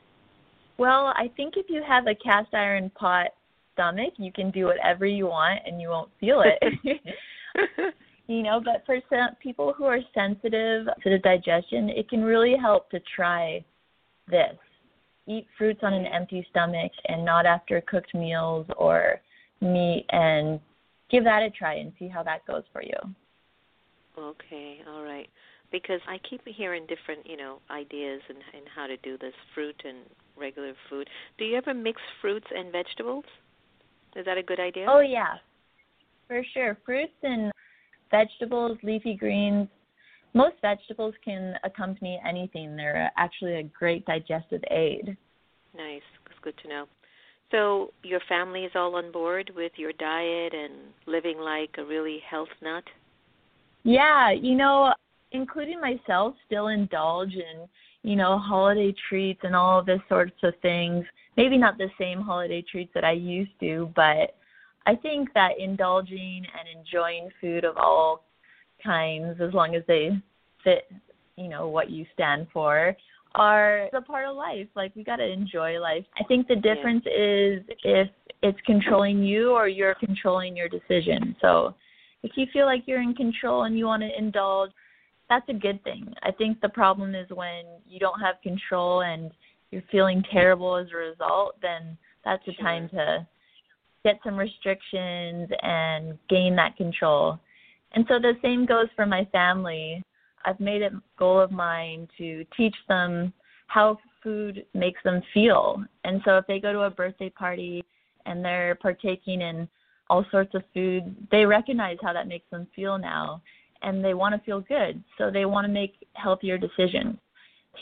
Well, 0.78 1.08
I 1.15 1.30
think 1.36 1.58
if 1.58 1.69
you 1.69 1.82
have 1.82 2.08
a 2.08 2.15
cast 2.15 2.54
iron 2.54 2.89
pot 2.91 3.34
stomach, 3.78 4.13
you 4.18 4.32
can 4.32 4.50
do 4.50 4.66
whatever 4.66 5.06
you 5.06 5.28
want 5.28 5.60
and 5.66 5.80
you 5.80 5.90
won't 5.90 6.10
feel 6.20 6.44
it. 6.44 6.62
you 8.28 8.42
know, 8.44 8.60
but 8.63 8.84
for 8.86 9.00
some 9.10 9.36
people 9.42 9.74
who 9.78 9.86
are 9.86 10.00
sensitive 10.13 10.88
to 11.04 11.10
the 11.10 11.20
digestion, 11.20 11.90
it 11.90 12.10
can 12.10 12.24
really 12.24 12.56
help 12.60 12.90
to 12.90 13.00
try 13.16 13.63
this. 14.28 14.58
Eat 15.28 15.46
fruits 15.58 15.82
on 15.84 15.94
an 15.94 16.06
empty 16.06 16.46
stomach 16.50 16.92
and 17.08 17.24
not 17.24 17.46
after 17.46 17.82
cooked 17.82 18.16
meals 18.16 18.66
or 18.78 19.22
meat 19.62 20.06
and 20.12 20.60
give 21.12 21.24
that 21.24 21.44
a 21.44 21.50
try 21.50 21.76
and 21.76 21.92
see 22.00 22.08
how 22.08 22.24
that 22.24 22.46
goes 22.48 22.63
for 22.72 22.82
you. 22.82 22.98
okay, 24.18 24.80
all 24.90 25.04
right. 25.04 25.30
Because 25.70 26.00
I 26.08 26.18
keep 26.30 26.42
hearing 26.46 26.86
different, 26.88 27.30
you 27.30 27.36
know, 27.36 27.60
ideas 27.70 28.22
and 28.30 28.38
and 28.56 28.63
how 28.74 28.88
to 28.88 28.96
do 28.98 29.18
this 29.18 29.34
fruit 29.54 29.76
and 29.84 29.98
regular 30.38 30.74
food. 30.90 31.10
Do 31.38 31.44
you 31.44 31.58
ever 31.58 31.74
mix 31.74 32.02
fruits 32.22 32.48
and 32.56 32.72
vegetables? 32.72 33.26
Is 34.18 34.26
that 34.26 34.38
a 34.38 34.44
good 34.44 34.60
idea? 34.60 34.88
Oh 34.90 35.00
yeah, 35.00 35.36
for 36.28 36.44
sure. 36.54 36.78
Fruits 36.86 37.14
and 37.24 37.52
vegetables, 38.10 38.78
leafy 38.84 39.16
greens. 39.16 39.68
Most 40.34 40.56
vegetables 40.62 41.14
can 41.24 41.56
accompany 41.64 42.20
anything. 42.28 42.76
They're 42.76 43.12
actually 43.18 43.56
a 43.56 43.64
great 43.64 44.06
digestive 44.06 44.62
aid. 44.72 45.16
Nice. 45.76 46.02
It's 46.26 46.40
good 46.42 46.56
to 46.64 46.68
know. 46.68 46.86
So 47.52 47.94
your 48.04 48.20
family 48.28 48.66
is 48.66 48.72
all 48.76 48.96
on 48.96 49.12
board 49.12 49.52
with 49.56 49.72
your 49.78 49.94
diet 49.94 50.54
and 50.54 50.74
living 51.06 51.38
like 51.38 51.76
a 51.78 51.84
really 51.84 52.20
health 52.30 52.50
nut. 52.62 52.84
Yeah, 53.84 54.32
you 54.32 54.56
know, 54.56 54.94
including 55.32 55.80
myself, 55.80 56.36
still 56.46 56.68
indulge 56.68 57.34
in 57.34 57.68
you 58.08 58.15
know 58.15 58.38
holiday 58.38 58.93
treats 59.10 59.41
and 59.43 59.56
all 59.56 59.80
of 59.80 59.86
this 59.86 60.00
sorts 60.08 60.41
of 60.43 60.54
things. 60.62 61.06
Maybe 61.36 61.58
not 61.58 61.78
the 61.78 61.89
same 62.00 62.22
holiday 62.22 62.63
treats 62.70 62.91
that 62.93 63.04
I 63.04 63.12
used 63.12 63.52
to, 63.60 63.91
but 63.96 64.36
I 64.86 64.96
think 64.96 65.34
that 65.34 65.60
indulging 65.60 66.46
and 66.58 66.80
enjoying 66.80 67.30
food 67.41 67.65
of 67.65 67.78
all 67.78 68.24
kinds, 68.84 69.41
as 69.41 69.54
long 69.54 69.76
as 69.76 69.84
they 69.88 70.12
fit 70.63 70.89
you 71.38 71.48
know, 71.48 71.67
what 71.67 71.89
you 71.89 72.06
stand 72.13 72.48
for 72.52 72.96
are 73.36 73.88
a 73.93 74.02
part 74.02 74.28
of 74.28 74.36
life. 74.36 74.67
Like 74.76 74.96
we 74.96 75.04
got 75.04 75.17
to 75.17 75.26
enjoy 75.26 75.80
life. 75.80 76.04
I 76.20 76.24
think 76.24 76.48
the 76.48 76.56
difference 76.56 77.06
is 77.06 77.63
if 77.84 78.10
it's 78.43 78.58
controlling 78.65 79.24
you 79.24 79.52
or 79.52 79.67
you're 79.67 79.96
controlling 79.96 80.58
your 80.58 80.67
decision. 80.67 81.36
So 81.41 81.76
if 82.24 82.32
you 82.36 82.48
feel 82.52 82.65
like 82.65 82.84
you're 82.86 83.02
in 83.02 83.13
control 83.13 83.63
and 83.63 83.78
you 83.78 83.86
want 83.86 84.02
to 84.04 84.10
indulge, 84.17 84.72
that's 85.30 85.48
a 85.50 85.54
good 85.54 85.84
thing. 85.84 86.13
I 86.24 86.32
think 86.32 86.62
the 86.62 86.70
problem 86.70 87.16
is 87.16 87.28
when 87.30 87.66
you 87.88 88.00
don't 88.00 88.20
have 88.20 88.42
control 88.42 89.02
and 89.02 89.32
you're 89.72 89.84
feeling 89.92 90.24
terrible 90.32 90.76
as 90.76 90.88
a 90.94 90.98
result, 90.98 91.56
then 91.62 91.98
that's 92.24 92.46
the 92.46 92.54
time 92.54 92.90
to 92.90 93.28
get 94.04 94.20
some 94.24 94.38
restrictions 94.38 95.50
and 95.62 96.18
gain 96.30 96.56
that 96.56 96.78
control. 96.78 97.40
And 97.94 98.06
so 98.08 98.20
the 98.20 98.34
same 98.42 98.66
goes 98.66 98.88
for 98.96 99.06
my 99.06 99.26
family. 99.32 100.04
I've 100.46 100.60
made 100.60 100.82
it 100.82 100.94
a 100.94 101.02
goal 101.18 101.40
of 101.40 101.52
mine 101.52 102.08
to 102.18 102.46
teach 102.56 102.76
them 102.88 103.34
how 103.68 103.98
food 104.24 104.66
makes 104.74 105.02
them 105.04 105.22
feel. 105.34 105.84
And 106.06 106.22
so 106.24 106.38
if 106.38 106.48
they 106.48 106.60
go 106.60 106.72
to 106.72 106.82
a 106.82 106.90
birthday 106.90 107.30
party 107.30 107.84
and 108.26 108.44
they're 108.44 108.76
partaking 108.76 109.42
in 109.42 109.68
all 110.10 110.26
sorts 110.32 110.56
of 110.56 110.63
food, 110.74 111.16
they 111.32 111.46
recognize 111.46 111.98
how 112.02 112.13
that 112.13 112.28
makes 112.28 112.50
them 112.50 112.68
feel 112.76 112.98
now 112.98 113.42
and 113.82 114.04
they 114.04 114.13
want 114.13 114.36
to 114.36 114.46
feel 114.46 114.62
good. 114.62 115.04
So 115.18 115.32
they 115.32 115.46
want 115.46 115.66
to 115.66 115.72
make 115.72 116.08
healthier 116.13 116.58
decisions. 116.58 117.18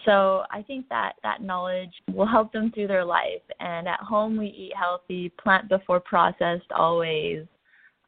So 0.03 0.43
I 0.51 0.62
think 0.62 0.89
that 0.89 1.13
that 1.23 1.41
knowledge 1.41 1.93
will 2.12 2.25
help 2.25 2.51
them 2.51 2.71
through 2.71 2.88
their 2.88 3.05
life. 3.05 3.41
And 3.60 3.88
at 3.88 3.99
home 3.99 4.38
we 4.38 4.47
eat 4.47 4.73
healthy, 4.75 5.29
plant 5.41 5.69
before 5.69 5.99
processed 5.99 6.71
always. 6.75 7.45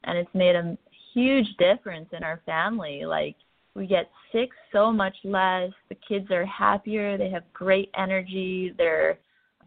And 0.03 0.17
it's 0.17 0.33
made 0.33 0.55
a 0.55 0.77
huge 1.13 1.47
difference 1.57 2.09
in 2.11 2.23
our 2.23 2.41
family. 2.45 3.05
Like 3.05 3.35
we 3.75 3.87
get 3.87 4.09
sick 4.31 4.49
so 4.71 4.91
much 4.91 5.15
less. 5.23 5.71
The 5.89 5.95
kids 6.07 6.29
are 6.31 6.45
happier, 6.45 7.17
they 7.17 7.29
have 7.29 7.43
great 7.53 7.89
energy, 7.97 8.73
their 8.77 9.19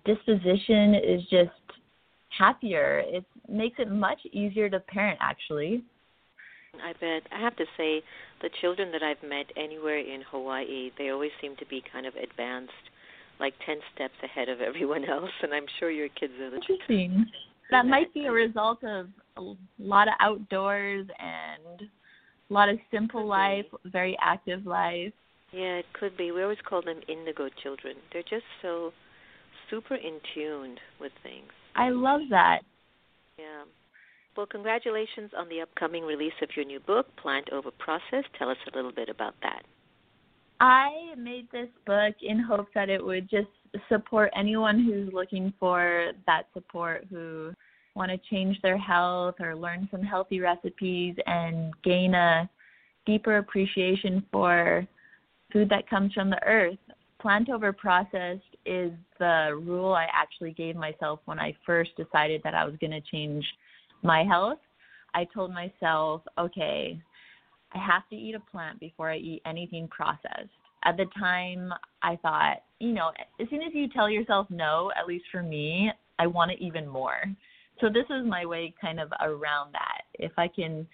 disposition 0.05 0.95
is 0.95 1.23
just 1.31 1.51
happier. 2.37 3.03
It 3.07 3.25
makes 3.49 3.79
it 3.79 3.91
much 3.91 4.19
easier 4.33 4.69
to 4.71 4.81
parent 4.81 5.19
actually. 5.21 5.85
I 6.83 6.93
bet. 7.01 7.23
I 7.33 7.41
have 7.41 7.57
to 7.57 7.65
say, 7.77 8.03
the 8.43 8.51
children 8.61 8.91
that 8.93 9.03
I've 9.03 9.23
met 9.29 9.47
anywhere 9.57 9.99
in 9.99 10.23
Hawaii, 10.31 10.91
they 10.99 11.11
always 11.11 11.31
seem 11.41 11.57
to 11.57 11.67
be 11.67 11.83
kind 11.93 12.07
of 12.07 12.15
advanced, 12.17 12.73
like 13.39 13.55
10 13.67 13.77
steps 13.95 14.15
ahead 14.23 14.49
of 14.49 14.61
everyone 14.61 15.05
else, 15.05 15.31
and 15.43 15.53
I'm 15.53 15.67
sure 15.79 15.91
your 15.91 16.09
kids 16.09 16.33
are 16.41 16.51
the 16.51 16.57
Interesting. 16.57 17.27
That 17.71 17.87
might 17.87 18.13
be 18.13 18.27
a 18.27 18.33
result 18.33 18.83
of 18.83 19.07
a 19.37 19.55
lot 19.79 20.09
of 20.09 20.15
outdoors 20.21 21.07
and 21.19 21.89
a 22.51 22.53
lot 22.53 22.69
of 22.69 22.79
simple 22.91 23.27
life, 23.27 23.67
very 23.85 24.17
active 24.21 24.67
life. 24.67 25.13
Yeah, 25.53 25.77
it 25.77 25.87
could 25.93 26.17
be. 26.17 26.33
We 26.33 26.43
always 26.43 26.59
call 26.69 26.83
them 26.83 27.01
indigo 27.09 27.49
children. 27.63 27.97
They're 28.13 28.23
just 28.23 28.45
so 28.63 28.93
super 29.69 29.95
in 29.95 30.19
tune 30.35 30.77
with 31.01 31.13
things. 31.23 31.51
I 31.77 31.91
love 31.91 32.23
that. 32.31 32.61
Yeah. 33.39 33.63
Well, 34.37 34.47
congratulations 34.47 35.33
on 35.37 35.49
the 35.49 35.61
upcoming 35.61 36.05
release 36.05 36.33
of 36.41 36.51
your 36.55 36.65
new 36.65 36.81
book, 36.81 37.07
Plant 37.17 37.49
Over 37.51 37.71
Process. 37.73 38.25
Tell 38.39 38.49
us 38.49 38.57
a 38.73 38.77
little 38.77 38.93
bit 38.93 39.09
about 39.09 39.35
that. 39.43 39.63
I 40.61 41.15
made 41.17 41.51
this 41.51 41.69
book 41.87 42.15
in 42.23 42.39
hopes 42.39 42.71
that 42.75 42.89
it 42.89 43.05
would 43.05 43.29
just 43.29 43.49
support 43.89 44.31
anyone 44.37 44.85
who's 44.85 45.13
looking 45.13 45.53
for 45.59 46.13
that 46.27 46.45
support, 46.55 47.07
who 47.11 47.53
want 47.97 48.11
to 48.11 48.19
change 48.31 48.61
their 48.63 48.79
health 48.79 49.35
or 49.41 49.57
learn 49.57 49.89
some 49.91 50.03
healthy 50.03 50.39
recipes 50.41 51.17
and 51.27 51.73
gain 51.83 52.15
a 52.15 52.49
deeper 53.07 53.39
appreciation 53.39 54.25
for 54.31 54.87
food 55.53 55.69
that 55.71 55.89
comes 55.89 56.13
from 56.13 56.31
the 56.31 56.43
earth. 56.47 56.79
Plant 57.21 57.51
over 57.51 57.73
processed 57.73 58.43
is 58.65 58.93
the 59.19 59.61
rule 59.61 59.93
I 59.93 60.07
actually 60.13 60.53
gave 60.53 60.77
myself 60.77 61.21
when 61.25 61.39
I 61.39 61.57
first 61.67 61.91
decided 61.97 62.43
that 62.45 62.55
I 62.55 62.65
was 62.65 62.75
going 62.81 62.93
to 62.93 63.01
change 63.01 63.45
my 64.03 64.25
health, 64.25 64.59
I 65.15 65.27
told 65.33 65.53
myself, 65.53 66.23
okay, 66.39 67.01
I 67.73 67.79
have 67.79 68.09
to 68.11 68.17
eat 68.17 68.35
a 68.35 68.41
plant 68.41 68.81
before 68.81 69.11
I 69.11 69.17
eat 69.17 69.43
anything 69.47 69.89
processed. 69.89 70.51
At 70.85 70.97
the 70.97 71.07
time, 71.19 71.73
I 72.03 72.17
thought, 72.17 72.63
you 72.79 72.93
know, 72.93 73.13
as 73.41 73.49
soon 73.51 73.63
as 73.63 73.75
you 73.75 73.89
tell 73.89 74.09
yourself 74.09 74.47
no, 74.51 74.91
at 74.99 75.07
least 75.07 75.25
for 75.31 75.43
me, 75.43 75.91
I 76.19 76.27
want 76.27 76.51
it 76.51 76.59
even 76.61 76.89
more. 76.89 77.25
So 77.81 77.89
this 77.89 78.05
is 78.11 78.27
my 78.27 78.45
way 78.45 78.75
kind 78.81 79.01
of 79.01 79.13
around 79.21 79.73
that. 79.73 80.03
If 80.15 80.33
I 80.37 80.49
can 80.49 80.87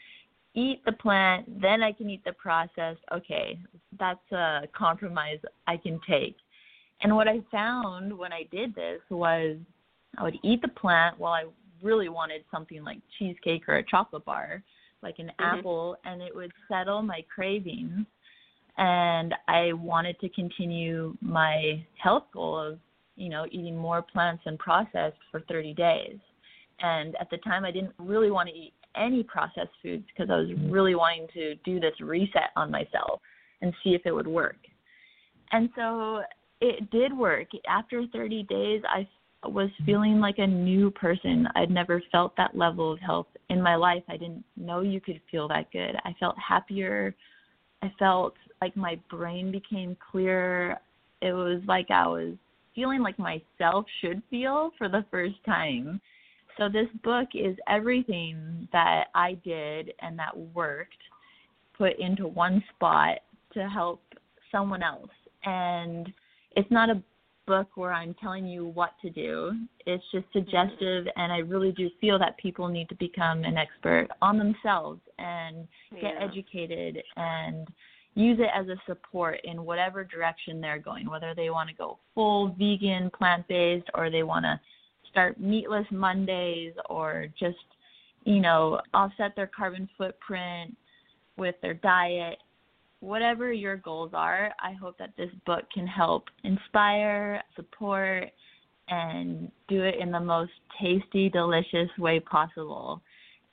eat 0.55 0.85
the 0.85 0.93
plant, 0.93 1.61
then 1.61 1.83
I 1.83 1.93
can 1.93 2.09
eat 2.11 2.25
the 2.25 2.33
processed, 2.33 3.01
okay, 3.13 3.59
that's 3.99 4.33
a 4.33 4.63
compromise 4.77 5.39
I 5.67 5.77
can 5.77 6.01
take. 6.09 6.37
And 7.03 7.15
what 7.15 7.29
I 7.29 7.41
found 7.53 8.17
when 8.17 8.33
I 8.33 8.45
did 8.51 8.75
this 8.75 9.01
was 9.11 9.57
I 10.19 10.23
would 10.23 10.39
eat 10.43 10.63
the 10.63 10.69
plant 10.69 11.19
while 11.19 11.33
I 11.33 11.45
really 11.83 12.09
wanted 12.09 12.45
something 12.51 12.83
like 12.85 12.99
cheesecake 13.19 13.69
or 13.69 13.77
a 13.77 13.85
chocolate 13.85 14.25
bar, 14.25 14.63
like 15.03 15.17
an 15.19 15.27
mm-hmm. 15.27 15.59
apple, 15.59 15.97
and 16.05 16.23
it 16.23 16.35
would 16.35 16.53
settle 16.69 17.03
my 17.03 17.25
cravings. 17.35 18.07
And 18.79 19.35
I 19.49 19.73
wanted 19.73 20.21
to 20.21 20.29
continue 20.31 21.17
my 21.21 21.85
health 22.03 22.25
goal 22.33 22.59
of, 22.59 22.79
you 23.17 23.31
know, 23.31 23.47
eating 23.51 23.77
more 23.77 24.03
plants 24.03 24.43
and 24.47 24.59
processed 24.59 25.17
for 25.31 25.41
30 25.49 25.73
days. 25.73 26.19
And 26.81 27.17
at 27.19 27.31
the 27.31 27.39
time, 27.39 27.65
I 27.65 27.71
didn't 27.71 27.95
really 27.99 28.31
want 28.31 28.51
to 28.51 28.55
eat 28.55 28.75
any 28.97 29.23
processed 29.23 29.71
foods 29.83 30.05
because 30.09 30.31
I 30.31 30.37
was 30.37 30.49
really 30.69 30.95
wanting 30.95 31.27
to 31.35 31.55
do 31.65 31.81
this 31.81 31.95
reset 32.01 32.51
on 32.57 32.71
myself 32.71 33.21
and 33.63 33.73
see 33.83 33.91
if 33.91 34.03
it 34.05 34.13
would 34.13 34.27
work. 34.27 34.57
And 35.53 35.71
so 35.77 36.23
it 36.61 36.91
did 36.91 37.17
work. 37.17 37.49
After 37.69 38.05
30 38.13 38.43
days, 38.45 38.83
I 38.89 39.09
was 39.51 39.71
feeling 39.85 40.21
like 40.21 40.39
a 40.39 40.47
new 40.47 40.91
person. 40.91 41.49
I'd 41.55 41.71
never 41.71 42.03
felt 42.13 42.37
that 42.37 42.57
level 42.57 42.93
of 42.93 43.01
health 43.01 43.27
in 43.51 43.63
my 43.63 43.77
life. 43.77 44.03
I 44.09 44.17
didn't 44.17 44.45
know 44.57 44.81
you 44.81 45.01
could 45.01 45.21
feel 45.31 45.49
that 45.49 45.71
good. 45.73 45.97
I 46.05 46.15
felt 46.19 46.37
happier. 46.39 47.15
I 47.83 47.93
felt 47.99 48.35
like 48.61 48.77
my 48.77 48.99
brain 49.11 49.53
became 49.53 49.97
clearer. 50.11 50.77
It 51.23 51.33
was 51.33 51.63
like 51.67 51.91
I 51.91 52.07
was 52.07 52.35
feeling 52.75 53.03
like 53.03 53.19
myself 53.19 53.87
should 54.01 54.23
feel 54.31 54.71
for 54.79 54.89
the 54.89 55.05
first 55.11 55.37
time. 55.45 56.01
So 56.59 56.69
this 56.69 56.89
book 57.03 57.29
is 57.35 57.57
everything 57.69 58.69
that 58.73 59.07
I 59.15 59.35
did 59.45 59.93
and 60.01 60.19
that 60.19 60.37
worked 60.55 60.97
put 61.77 61.99
into 61.99 62.27
one 62.27 62.63
spot 62.75 63.19
to 63.53 63.69
help 63.69 64.01
someone 64.51 64.83
else. 64.83 65.11
And 65.45 66.13
it's 66.55 66.71
not 66.71 66.91
a 66.91 67.03
book 67.47 67.69
where 67.75 67.93
I'm 67.93 68.15
telling 68.21 68.47
you 68.47 68.67
what 68.67 68.93
to 69.03 69.11
do. 69.11 69.53
It's 69.87 70.05
just 70.13 70.27
mm-hmm. 70.27 70.39
suggestive, 70.41 71.07
and 71.17 71.33
I 71.33 71.39
really 71.39 71.73
do 71.73 71.91
feel 72.01 72.19
that 72.19 72.37
people 72.39 72.69
need 72.69 72.89
to 72.89 72.95
become 72.97 73.45
an 73.45 73.57
expert 73.57 74.09
on 74.21 74.39
themselves 74.39 75.01
and 75.19 75.67
get 75.93 76.15
yeah. 76.19 76.25
educated 76.25 77.03
and 77.17 77.69
use 78.15 78.39
it 78.41 78.49
as 78.55 78.67
a 78.69 78.77
support 78.87 79.41
in 79.45 79.65
whatever 79.65 80.03
direction 80.03 80.61
they're 80.61 80.79
going, 80.79 81.09
whether 81.09 81.35
they 81.35 81.51
want 81.51 81.69
to 81.69 81.75
go 81.75 81.99
full 82.15 82.55
vegan, 82.59 83.11
plant 83.11 83.47
based, 83.47 83.89
or 83.95 84.11
they 84.11 84.23
want 84.23 84.45
to 84.45 84.59
start 85.11 85.39
meatless 85.39 85.87
Mondays, 85.91 86.73
or 86.89 87.27
just, 87.39 87.57
you 88.25 88.41
know, 88.41 88.81
offset 88.95 89.37
their 89.37 89.51
carbon 89.55 89.89
footprint 89.97 90.77
with 91.37 91.55
their 91.61 91.75
diet 91.75 92.39
whatever 93.07 93.53
your 93.53 93.77
goals 93.77 94.11
are, 94.15 94.53
I 94.61 94.73
hope 94.73 94.99
that 94.99 95.11
this 95.17 95.31
book 95.47 95.63
can 95.73 95.87
help 95.87 96.25
inspire, 96.43 97.41
support, 97.55 98.25
and 98.89 99.51
do 99.69 99.83
it 99.83 99.95
in 100.01 100.11
the 100.11 100.21
most 100.21 100.51
tasty, 100.81 101.29
delicious 101.29 101.89
way 101.99 102.19
possible. 102.19 103.01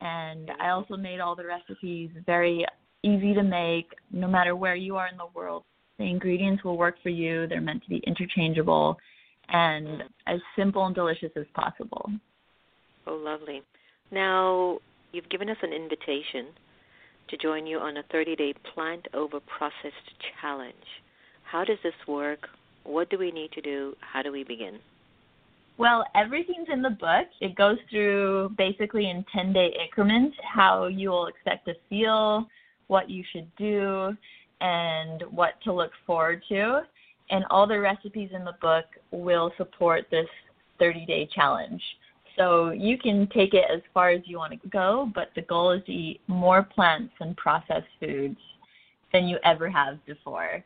And 0.02 0.50
I 0.60 0.70
also 0.70 0.98
made 0.98 1.20
all 1.20 1.36
the 1.36 1.46
recipes 1.46 2.10
very 2.26 2.66
easy 3.04 3.36
to 3.36 3.44
make, 3.44 3.92
no 4.12 4.28
matter 4.28 4.56
where 4.56 4.76
you 4.76 4.96
are 4.96 5.08
in 5.08 5.18
the 5.18 5.28
world. 5.36 5.64
The 6.00 6.06
ingredients 6.06 6.64
will 6.64 6.78
work 6.78 6.96
for 7.04 7.10
you, 7.10 7.46
they're 7.48 7.62
meant 7.62 7.84
to 7.84 7.90
be 7.90 8.02
interchangeable 8.08 8.98
and 9.50 10.04
as 10.26 10.40
simple 10.56 10.86
and 10.88 10.96
delicious 10.96 11.32
as 11.36 11.46
possible. 11.54 12.10
Oh, 13.06 13.16
lovely. 13.16 13.62
Now, 14.12 14.80
you've 15.12 15.30
given 15.30 15.50
us 15.50 15.58
an 15.62 15.74
invitation 15.74 16.48
to 17.30 17.38
join 17.38 17.66
you 17.66 17.80
on 17.80 17.98
a 17.98 18.04
30 18.12 18.36
day 18.36 18.54
plant 18.74 19.08
over 19.14 19.40
processed 19.40 19.96
challenge. 20.42 20.76
How 21.44 21.64
does 21.64 21.78
this 21.84 21.94
work? 22.08 22.48
What 22.84 23.10
do 23.10 23.18
we 23.18 23.32
need 23.32 23.52
to 23.54 23.62
do? 23.62 23.96
How 24.00 24.22
do 24.22 24.32
we 24.32 24.44
begin? 24.44 24.80
Well, 25.78 26.06
everything's 26.16 26.68
in 26.72 26.82
the 26.82 26.92
book. 26.92 27.28
It 27.42 27.56
goes 27.56 27.78
through 27.90 28.52
basically 28.58 29.10
in 29.10 29.26
10 29.34 29.54
day 29.54 29.76
increments 29.84 30.38
how 30.44 30.88
you 30.88 31.10
will 31.10 31.28
expect 31.28 31.66
to 31.66 31.74
feel, 31.90 32.48
what 32.88 33.10
you 33.10 33.24
should 33.32 33.50
do, 33.56 34.16
and 34.62 35.24
what 35.32 35.54
to 35.64 35.74
look 35.74 35.92
forward 36.06 36.44
to. 36.50 36.82
And 37.30 37.46
all 37.50 37.66
the 37.66 37.80
recipes 37.80 38.30
in 38.34 38.46
the 38.46 38.56
book 38.62 38.86
will 39.12 39.52
support 39.58 40.06
this 40.12 40.28
30 40.80 41.06
day 41.06 41.28
challenge. 41.34 41.82
So 42.38 42.72
you 42.72 42.98
can 42.98 43.28
take 43.28 43.54
it 43.54 43.66
as 43.72 43.82
far 43.94 44.10
as 44.10 44.22
you 44.26 44.38
want 44.38 44.60
to 44.60 44.70
go, 44.70 45.12
but 45.14 45.30
the 45.36 45.44
goal 45.44 45.72
is 45.72 45.84
to 45.86 45.92
eat 45.92 46.22
more 46.28 46.64
plants 46.64 47.14
and 47.20 47.38
processed 47.38 47.88
foods 48.00 48.40
than 49.12 49.28
you 49.28 49.38
ever 49.44 49.70
have 49.70 50.04
before. 50.06 50.64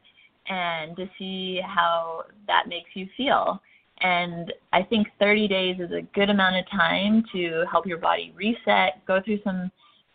and 0.50 0.96
to 0.96 1.10
see 1.18 1.60
how 1.62 2.24
that 2.48 2.68
makes 2.68 2.90
you 2.94 3.08
feel. 3.18 3.62
And 4.02 4.54
I 4.74 4.84
think 4.84 5.08
30 5.20 5.48
days 5.48 5.76
is 5.80 5.92
a 5.92 6.04
good 6.14 6.30
amount 6.30 6.56
of 6.56 6.70
time 6.70 7.24
to 7.34 7.66
help 7.70 7.86
your 7.86 7.98
body 7.98 8.34
reset, 8.36 9.06
go 9.06 9.22
through 9.22 9.42
some 9.44 9.72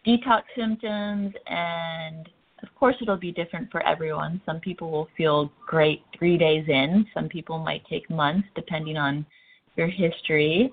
detox 0.07 0.43
symptoms, 0.57 1.35
and 1.47 2.29
of 2.63 2.73
course, 2.77 2.95
it'll 3.03 3.17
be 3.17 3.33
different 3.33 3.71
for 3.73 3.83
everyone. 3.83 4.41
Some 4.47 4.61
people 4.61 4.91
will 4.91 5.09
feel 5.17 5.51
great 5.67 6.03
three 6.17 6.39
days 6.39 6.65
in, 6.69 7.07
some 7.13 7.29
people 7.29 7.59
might 7.59 7.85
take 7.87 8.09
months, 8.09 8.47
depending 8.55 8.97
on 8.97 9.27
your 9.77 9.89
history. 9.89 10.73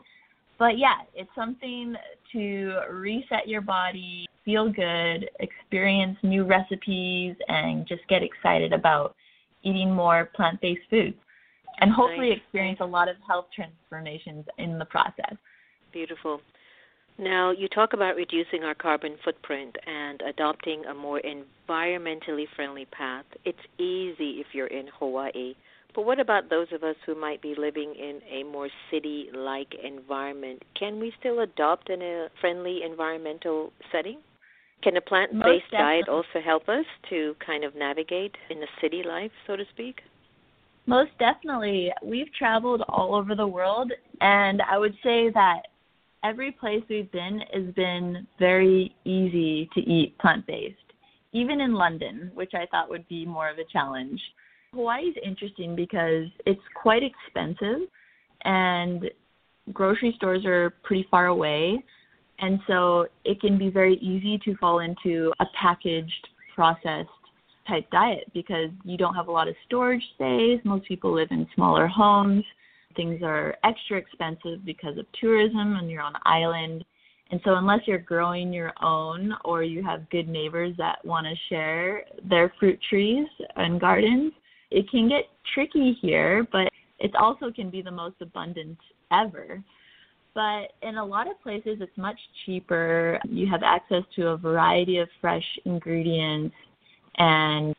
But 0.60 0.78
yeah, 0.78 0.98
it's 1.16 1.30
something 1.34 1.96
to 2.34 2.82
reset 2.92 3.48
your 3.48 3.62
body, 3.62 4.28
feel 4.44 4.70
good, 4.70 5.30
experience 5.40 6.18
new 6.22 6.44
recipes, 6.44 7.36
and 7.48 7.88
just 7.88 8.02
get 8.10 8.22
excited 8.22 8.74
about 8.74 9.16
eating 9.64 9.92
more 9.92 10.30
plant 10.36 10.60
based 10.62 10.82
foods 10.90 11.16
and 11.80 11.92
hopefully 11.92 12.30
nice. 12.30 12.40
experience 12.40 12.80
a 12.82 12.86
lot 12.86 13.08
of 13.08 13.16
health 13.26 13.46
transformations 13.56 14.46
in 14.58 14.78
the 14.78 14.86
process. 14.86 15.36
Beautiful. 15.92 16.42
Now, 17.18 17.52
you 17.52 17.68
talk 17.68 17.94
about 17.94 18.16
reducing 18.16 18.64
our 18.64 18.76
carbon 18.76 19.18
footprint 19.26 19.76
and 19.86 20.22
adopting 20.22 20.86
a 20.86 20.94
more 20.94 21.22
environmentally 21.22 22.46
friendly 22.56 22.86
path. 22.86 23.26
It's 23.44 23.60
easy 23.78 24.29
you're 24.54 24.68
in 24.68 24.88
Hawaii. 25.00 25.56
But 25.96 26.06
what 26.06 26.20
about 26.20 26.50
those 26.50 26.68
of 26.72 26.84
us 26.84 26.96
who 27.06 27.20
might 27.20 27.42
be 27.42 27.56
living 27.58 27.96
in 27.96 28.20
a 28.32 28.44
more 28.44 28.70
city 28.92 29.30
like 29.34 29.74
environment? 29.84 30.62
Can 30.78 31.00
we 31.00 31.12
still 31.20 31.40
adopt 31.40 31.90
in 31.90 32.02
a 32.02 32.28
friendly 32.40 32.84
environmental 32.84 33.72
setting? 33.92 34.20
Can 34.82 34.98
a 34.98 35.02
plant 35.02 35.32
based 35.34 35.72
diet 35.72 36.08
also 36.08 36.40
help 36.44 36.70
us 36.70 36.86
to 37.10 37.36
kind 37.46 37.64
of 37.64 37.76
navigate 37.76 38.36
in 38.50 38.60
the 38.60 38.68
city 38.80 39.04
life, 39.06 39.32
so 39.46 39.56
to 39.56 39.64
speak? 39.74 40.02
Most 40.86 41.12
definitely. 41.20 41.92
We've 42.04 42.32
traveled 42.34 42.84
all 42.88 43.14
over 43.16 43.36
the 43.36 43.48
world, 43.48 43.92
and 44.22 44.62
I 44.62 44.78
would 44.78 44.96
say 45.04 45.30
that 45.32 45.64
every 46.24 46.52
place 46.52 46.82
we've 46.90 47.12
been 47.12 47.42
has 47.54 47.74
been 47.76 48.26
very 48.40 48.96
easy 49.06 49.70
to 49.74 49.82
eat 49.82 50.18
plant 50.18 50.48
based, 50.48 50.78
even 51.34 51.62
in 51.62 51.74
London, 51.74 52.32
which 52.34 52.54
I 52.54 52.66
thought 52.68 52.90
would 52.90 53.08
be 53.08 53.26
more 53.26 53.50
of 53.50 53.58
a 53.58 53.66
challenge. 53.66 54.20
Hawaii 54.74 55.06
is 55.06 55.16
interesting 55.24 55.76
because 55.76 56.26
it's 56.46 56.62
quite 56.76 57.02
expensive 57.04 57.88
and 58.46 59.10
grocery 59.74 60.14
stores 60.16 60.46
are 60.46 60.72
pretty 60.84 61.08
far 61.10 61.28
away. 61.28 61.84
And 62.40 62.60
so 62.68 63.08
it 63.26 63.42
can 63.42 63.58
be 63.58 63.70
very 63.70 63.96
easy 63.96 64.40
to 64.46 64.56
fall 64.58 64.80
into 64.80 65.34
a 65.40 65.46
packaged, 65.60 66.30
processed 66.56 67.10
type 67.68 67.90
diet 67.92 68.32
because 68.34 68.70
you 68.84 68.98
don't 68.98 69.14
have 69.16 69.28
a 69.28 69.32
lot 69.32 69.48
of 69.48 69.56
storage 69.66 70.04
space. 70.16 70.60
Most 70.64 70.88
people 70.88 71.14
live 71.14 71.28
in 71.32 71.46
smaller 71.56 71.88
homes 71.88 72.46
things 72.96 73.22
are 73.24 73.56
extra 73.64 73.98
expensive 73.98 74.66
because 74.66 74.98
of 74.98 75.06
tourism 75.20 75.78
and 75.78 75.90
you're 75.90 76.02
on 76.02 76.16
an 76.16 76.22
island. 76.26 76.84
And 77.32 77.40
so, 77.46 77.56
unless 77.56 77.82
you're 77.86 78.00
growing 78.00 78.52
your 78.52 78.74
own 78.82 79.34
or 79.46 79.64
you 79.64 79.84
have 79.84 80.10
good 80.10 80.28
neighbors 80.28 80.76
that 80.78 81.04
want 81.06 81.28
to 81.28 81.36
share 81.48 82.04
their 82.28 82.52
fruit 82.60 82.80
trees 82.90 83.28
and 83.56 83.80
gardens, 83.80 84.34
it 84.72 84.90
can 84.90 85.10
get 85.10 85.26
tricky 85.54 85.98
here, 86.02 86.48
but 86.52 86.70
it 87.00 87.16
also 87.16 87.52
can 87.52 87.70
be 87.70 87.82
the 87.82 87.92
most 87.92 88.16
abundant 88.22 88.78
ever. 89.12 89.64
But 90.36 90.74
in 90.82 90.98
a 90.98 91.06
lot 91.06 91.30
of 91.30 91.42
places, 91.42 91.80
it's 91.82 91.98
much 91.98 92.20
cheaper. 92.46 93.20
You 93.28 93.48
have 93.48 93.64
access 93.64 94.04
to 94.16 94.28
a 94.28 94.38
variety 94.38 94.98
of 94.98 95.10
fresh 95.20 95.46
ingredients 95.66 96.56
and 97.18 97.76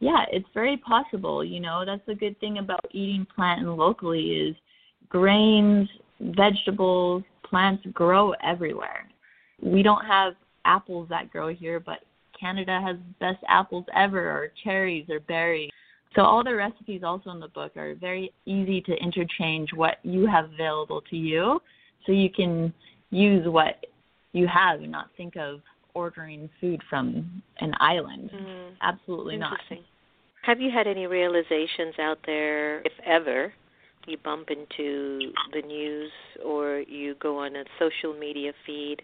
yeah, 0.00 0.24
it's 0.30 0.48
very 0.52 0.76
possible. 0.76 1.44
You 1.44 1.60
know, 1.60 1.84
that's 1.84 2.04
the 2.06 2.14
good 2.14 2.38
thing 2.40 2.58
about 2.58 2.80
eating 2.92 3.26
plant 3.34 3.60
and 3.60 3.76
locally 3.76 4.32
is 4.32 4.56
grains, 5.08 5.88
vegetables, 6.20 7.22
plants 7.42 7.84
grow 7.92 8.32
everywhere. 8.42 9.08
We 9.62 9.82
don't 9.82 10.04
have 10.04 10.34
apples 10.64 11.08
that 11.10 11.30
grow 11.30 11.54
here, 11.54 11.80
but 11.80 12.00
Canada 12.38 12.80
has 12.84 12.96
the 12.96 13.14
best 13.20 13.44
apples 13.48 13.84
ever, 13.94 14.30
or 14.30 14.52
cherries, 14.62 15.08
or 15.08 15.20
berries. 15.20 15.70
So 16.14 16.22
all 16.22 16.44
the 16.44 16.54
recipes 16.54 17.02
also 17.02 17.30
in 17.30 17.40
the 17.40 17.48
book 17.48 17.76
are 17.76 17.94
very 17.94 18.32
easy 18.46 18.80
to 18.82 18.92
interchange 18.92 19.72
what 19.74 19.96
you 20.04 20.26
have 20.26 20.52
available 20.52 21.02
to 21.10 21.16
you, 21.16 21.60
so 22.06 22.12
you 22.12 22.30
can 22.30 22.72
use 23.10 23.46
what 23.48 23.84
you 24.32 24.46
have 24.46 24.80
and 24.80 24.92
not 24.92 25.08
think 25.16 25.36
of 25.36 25.60
ordering 25.94 26.48
food 26.60 26.80
from 26.88 27.42
an 27.60 27.72
island. 27.80 28.30
Mm, 28.34 28.72
Absolutely 28.82 29.36
not. 29.36 29.58
Have 30.42 30.60
you 30.60 30.70
had 30.70 30.86
any 30.86 31.06
realizations 31.06 31.94
out 31.98 32.18
there, 32.26 32.80
if 32.82 32.92
ever, 33.06 33.52
you 34.06 34.18
bump 34.18 34.50
into 34.50 35.32
the 35.52 35.62
news 35.62 36.10
or 36.44 36.80
you 36.80 37.14
go 37.14 37.38
on 37.38 37.56
a 37.56 37.64
social 37.78 38.12
media 38.18 38.52
feed 38.66 39.00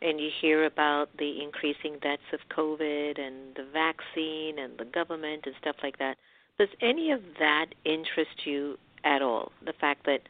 and 0.00 0.18
you 0.18 0.30
hear 0.40 0.64
about 0.64 1.10
the 1.18 1.42
increasing 1.42 1.98
deaths 2.00 2.22
of 2.32 2.40
COVID 2.56 3.20
and 3.20 3.54
the 3.54 3.66
vaccine 3.72 4.58
and 4.58 4.78
the 4.78 4.86
government 4.86 5.42
and 5.44 5.54
stuff 5.60 5.76
like 5.82 5.98
that? 5.98 6.16
Does 6.58 6.68
any 6.80 7.10
of 7.10 7.20
that 7.38 7.66
interest 7.84 8.44
you 8.44 8.76
at 9.04 9.22
all? 9.22 9.52
The 9.64 9.72
fact 9.80 10.06
that 10.06 10.20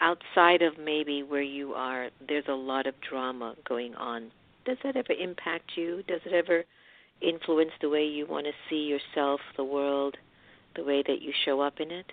outside 0.00 0.62
of 0.62 0.78
maybe 0.78 1.22
where 1.22 1.42
you 1.42 1.74
are, 1.74 2.08
there's 2.26 2.44
a 2.48 2.54
lot 2.54 2.86
of 2.86 2.94
drama 3.08 3.54
going 3.68 3.94
on. 3.94 4.30
Does 4.64 4.78
that 4.84 4.96
ever 4.96 5.12
impact 5.12 5.72
you? 5.76 6.02
Does 6.08 6.20
it 6.24 6.32
ever 6.32 6.64
influence 7.20 7.72
the 7.80 7.88
way 7.88 8.04
you 8.04 8.26
want 8.26 8.46
to 8.46 8.52
see 8.68 8.84
yourself, 8.84 9.40
the 9.56 9.64
world, 9.64 10.16
the 10.76 10.84
way 10.84 11.02
that 11.06 11.20
you 11.20 11.32
show 11.44 11.60
up 11.60 11.80
in 11.80 11.90
it? 11.90 12.06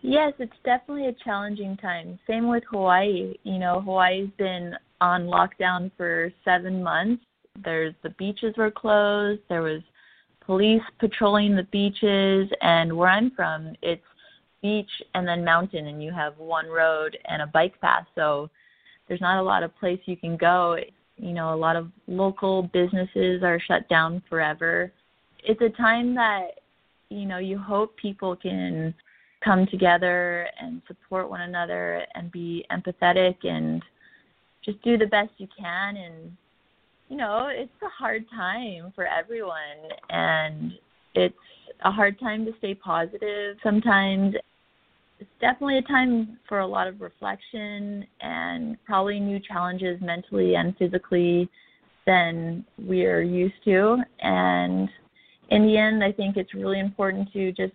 Yes, 0.00 0.32
it's 0.40 0.52
definitely 0.64 1.06
a 1.06 1.24
challenging 1.24 1.76
time. 1.76 2.18
Same 2.26 2.48
with 2.48 2.64
Hawaii. 2.70 3.34
You 3.44 3.58
know, 3.58 3.80
Hawaii's 3.80 4.30
been 4.36 4.74
on 5.00 5.26
lockdown 5.26 5.92
for 5.96 6.32
seven 6.44 6.82
months. 6.82 7.22
There's 7.62 7.94
the 8.02 8.10
beaches 8.10 8.54
were 8.56 8.70
closed. 8.70 9.42
There 9.48 9.62
was 9.62 9.82
police 10.44 10.82
patrolling 10.98 11.54
the 11.54 11.64
beaches, 11.64 12.50
and 12.60 12.96
where 12.96 13.08
I'm 13.08 13.30
from, 13.30 13.74
it's 13.82 14.02
beach 14.62 14.90
and 15.14 15.26
then 15.26 15.44
mountain, 15.44 15.86
and 15.88 16.02
you 16.02 16.12
have 16.12 16.38
one 16.38 16.68
road 16.68 17.16
and 17.26 17.42
a 17.42 17.46
bike 17.46 17.80
path. 17.80 18.06
So 18.14 18.48
there's 19.08 19.20
not 19.20 19.40
a 19.40 19.42
lot 19.42 19.62
of 19.62 19.76
place 19.78 20.00
you 20.04 20.16
can 20.16 20.36
go. 20.36 20.76
You 21.16 21.32
know, 21.32 21.52
a 21.52 21.56
lot 21.56 21.76
of 21.76 21.88
local 22.06 22.64
businesses 22.72 23.42
are 23.42 23.60
shut 23.60 23.88
down 23.88 24.22
forever. 24.28 24.92
It's 25.44 25.60
a 25.60 25.68
time 25.70 26.14
that, 26.14 26.60
you 27.08 27.26
know, 27.26 27.38
you 27.38 27.58
hope 27.58 27.96
people 27.96 28.36
can 28.36 28.94
come 29.44 29.66
together 29.66 30.48
and 30.60 30.80
support 30.86 31.28
one 31.28 31.42
another 31.42 32.06
and 32.14 32.30
be 32.30 32.64
empathetic 32.70 33.36
and 33.42 33.82
just 34.64 34.80
do 34.82 34.96
the 34.96 35.06
best 35.06 35.30
you 35.38 35.48
can 35.58 35.96
and 35.96 36.36
you 37.12 37.18
know 37.18 37.48
it's 37.52 37.70
a 37.82 37.88
hard 37.90 38.24
time 38.30 38.90
for 38.94 39.06
everyone 39.06 39.90
and 40.08 40.72
it's 41.14 41.34
a 41.84 41.90
hard 41.90 42.18
time 42.18 42.46
to 42.46 42.52
stay 42.56 42.74
positive 42.74 43.58
sometimes 43.62 44.34
it's 45.20 45.30
definitely 45.38 45.76
a 45.76 45.82
time 45.82 46.38
for 46.48 46.60
a 46.60 46.66
lot 46.66 46.88
of 46.88 47.02
reflection 47.02 48.06
and 48.22 48.82
probably 48.86 49.20
new 49.20 49.38
challenges 49.38 50.00
mentally 50.00 50.54
and 50.54 50.74
physically 50.78 51.50
than 52.06 52.64
we're 52.78 53.22
used 53.22 53.62
to. 53.64 53.98
And 54.20 54.88
in 55.50 55.64
the 55.64 55.76
end, 55.76 56.02
I 56.02 56.10
think 56.10 56.36
it's 56.36 56.54
really 56.54 56.80
important 56.80 57.32
to 57.34 57.52
just 57.52 57.72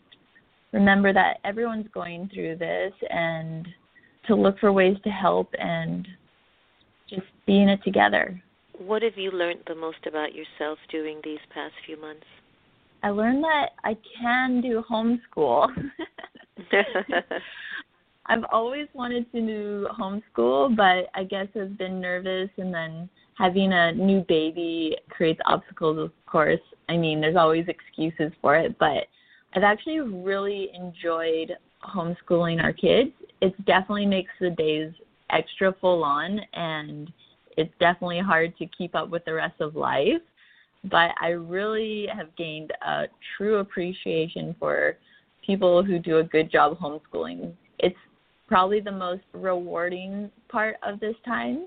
remember 0.74 1.14
that 1.14 1.38
everyone's 1.46 1.88
going 1.94 2.30
through 2.34 2.58
this 2.58 2.92
and 3.10 3.66
to 4.28 4.36
look 4.36 4.60
for 4.60 4.74
ways 4.74 4.98
to 5.06 5.10
help 5.10 5.50
and 5.58 6.06
just 7.10 7.28
be 7.46 7.62
in 7.62 7.70
it 7.70 7.82
together. 7.86 8.42
What 8.78 9.02
have 9.02 9.18
you 9.18 9.32
learned 9.32 9.62
the 9.68 9.76
most 9.76 10.06
about 10.06 10.36
yourself 10.36 10.78
during 10.92 11.20
these 11.24 11.40
past 11.54 11.74
few 11.86 12.00
months? 12.00 12.26
I 13.02 13.10
learned 13.10 13.44
that 13.44 13.70
I 13.84 13.98
can 14.22 14.62
do 14.62 14.84
homeschool. 14.90 15.70
I've 18.28 18.44
always 18.52 18.88
wanted 18.94 19.32
to 19.32 19.42
do 19.42 19.88
homeschool, 20.00 20.76
but 20.76 21.10
I 21.16 21.24
guess 21.24 21.48
I've 21.60 21.78
been 21.78 22.00
nervous 22.00 22.50
and 22.58 22.74
then 22.74 23.10
having 23.36 23.74
a 23.74 23.94
new 23.94 24.24
baby 24.28 24.96
creates 25.10 25.40
obstacles, 25.46 25.98
of 25.98 26.12
course. 26.26 26.60
I 26.90 26.98
mean, 26.98 27.22
there's 27.22 27.36
always 27.36 27.66
excuses 27.68 28.32
for 28.42 28.56
it, 28.56 28.78
but 28.80 29.08
I've 29.54 29.64
actually 29.64 30.02
really 30.02 30.70
enjoyed 30.76 31.54
homeschooling 31.84 32.62
our 32.62 32.74
kids. 32.74 33.12
It 33.42 33.54
definitely 33.66 34.06
makes 34.06 34.32
the 34.40 34.52
days 34.52 34.92
extra 35.30 35.74
full 35.80 36.04
on 36.04 36.40
and 36.54 37.12
it's 37.58 37.74
definitely 37.80 38.20
hard 38.20 38.58
to 38.58 38.66
keep 38.68 38.96
up 38.96 39.10
with 39.10 39.26
the 39.26 39.34
rest 39.34 39.60
of 39.60 39.76
life. 39.76 40.22
But 40.84 41.12
I 41.20 41.30
really 41.30 42.08
have 42.16 42.36
gained 42.36 42.72
a 42.86 43.06
true 43.36 43.58
appreciation 43.58 44.56
for 44.60 44.96
people 45.46 45.84
who 45.84 46.00
do 46.00 46.20
a 46.20 46.24
good 46.24 46.52
job 46.52 46.78
homeschooling. 46.80 47.54
It's 47.80 47.98
probably 48.48 48.80
the 48.80 48.92
most 48.92 49.24
rewarding 49.34 50.32
part 50.50 50.78
of 50.84 51.00
this 51.00 51.16
time 51.26 51.66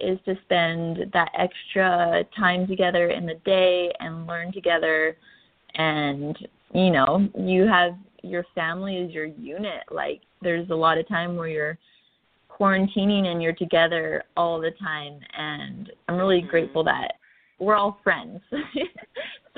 is 0.00 0.18
to 0.24 0.34
spend 0.44 1.10
that 1.12 1.30
extra 1.38 2.24
time 2.36 2.66
together 2.66 3.08
in 3.08 3.26
the 3.26 3.40
day 3.44 3.92
and 4.00 4.26
learn 4.26 4.52
together 4.52 5.16
and 5.74 6.36
you 6.74 6.90
know, 6.90 7.28
you 7.38 7.66
have 7.66 7.96
your 8.22 8.44
family 8.54 8.98
as 8.98 9.10
your 9.10 9.26
unit. 9.26 9.82
Like 9.90 10.22
there's 10.42 10.68
a 10.70 10.74
lot 10.74 10.98
of 10.98 11.08
time 11.08 11.36
where 11.36 11.48
you're 11.48 11.78
quarantining 12.58 13.26
and 13.26 13.42
you're 13.42 13.52
together 13.52 14.24
all 14.36 14.60
the 14.60 14.72
time 14.82 15.18
and 15.36 15.92
I'm 16.08 16.16
really 16.16 16.40
mm-hmm. 16.40 16.50
grateful 16.50 16.84
that 16.84 17.12
we're 17.58 17.74
all 17.74 17.98
friends. 18.04 18.40
so 18.50 18.56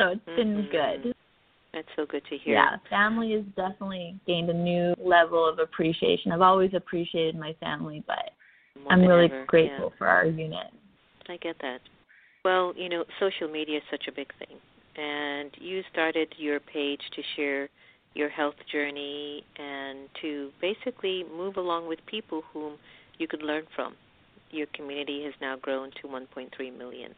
it's 0.09 0.21
mm-hmm. 0.27 0.37
been 0.37 0.69
good. 0.71 1.15
That's 1.75 1.89
so 1.97 2.07
good 2.07 2.23
to 2.31 2.39
hear. 2.39 2.55
Yeah, 2.55 2.77
family 2.89 3.33
has 3.33 3.45
definitely 3.55 4.19
gained 4.27 4.49
a 4.51 4.55
new 4.55 4.95
level 4.99 5.47
of 5.49 5.59
appreciation. 5.59 6.33
I've 6.33 6.41
always 6.41 6.71
appreciated 6.75 7.39
my 7.39 7.55
family, 7.61 8.03
but 8.07 8.31
More 8.83 8.93
I'm 8.93 9.03
really 9.03 9.27
ever. 9.27 9.45
grateful 9.47 9.91
yeah. 9.93 9.99
for 9.99 10.07
our 10.07 10.27
unit. 10.27 10.69
I 11.29 11.37
get 11.37 11.57
that. 11.61 11.81
Well, 12.45 12.73
you 12.77 12.89
know, 12.89 13.05
social 13.21 13.49
media 13.49 13.79
is 13.79 13.83
such 13.91 14.09
a 14.09 14.13
big 14.13 14.29
thing. 14.39 14.57
And 14.97 15.51
you 15.61 15.83
started 15.93 16.35
your 16.39 16.59
page 16.59 17.03
to 17.15 17.23
share 17.37 17.69
your 18.15 18.29
health 18.29 18.55
journey 18.71 19.45
and 19.59 20.09
to 20.21 20.51
basically 20.61 21.25
move 21.37 21.57
along 21.57 21.89
with 21.89 21.99
people 22.07 22.43
whom 22.53 22.75
you 23.19 23.27
could 23.29 23.43
learn 23.43 23.65
from. 23.75 23.95
Your 24.51 24.67
community 24.75 25.25
has 25.25 25.35
now 25.41 25.57
grown 25.57 25.91
to 26.03 26.09
1.3 26.09 26.79
million. 26.79 27.15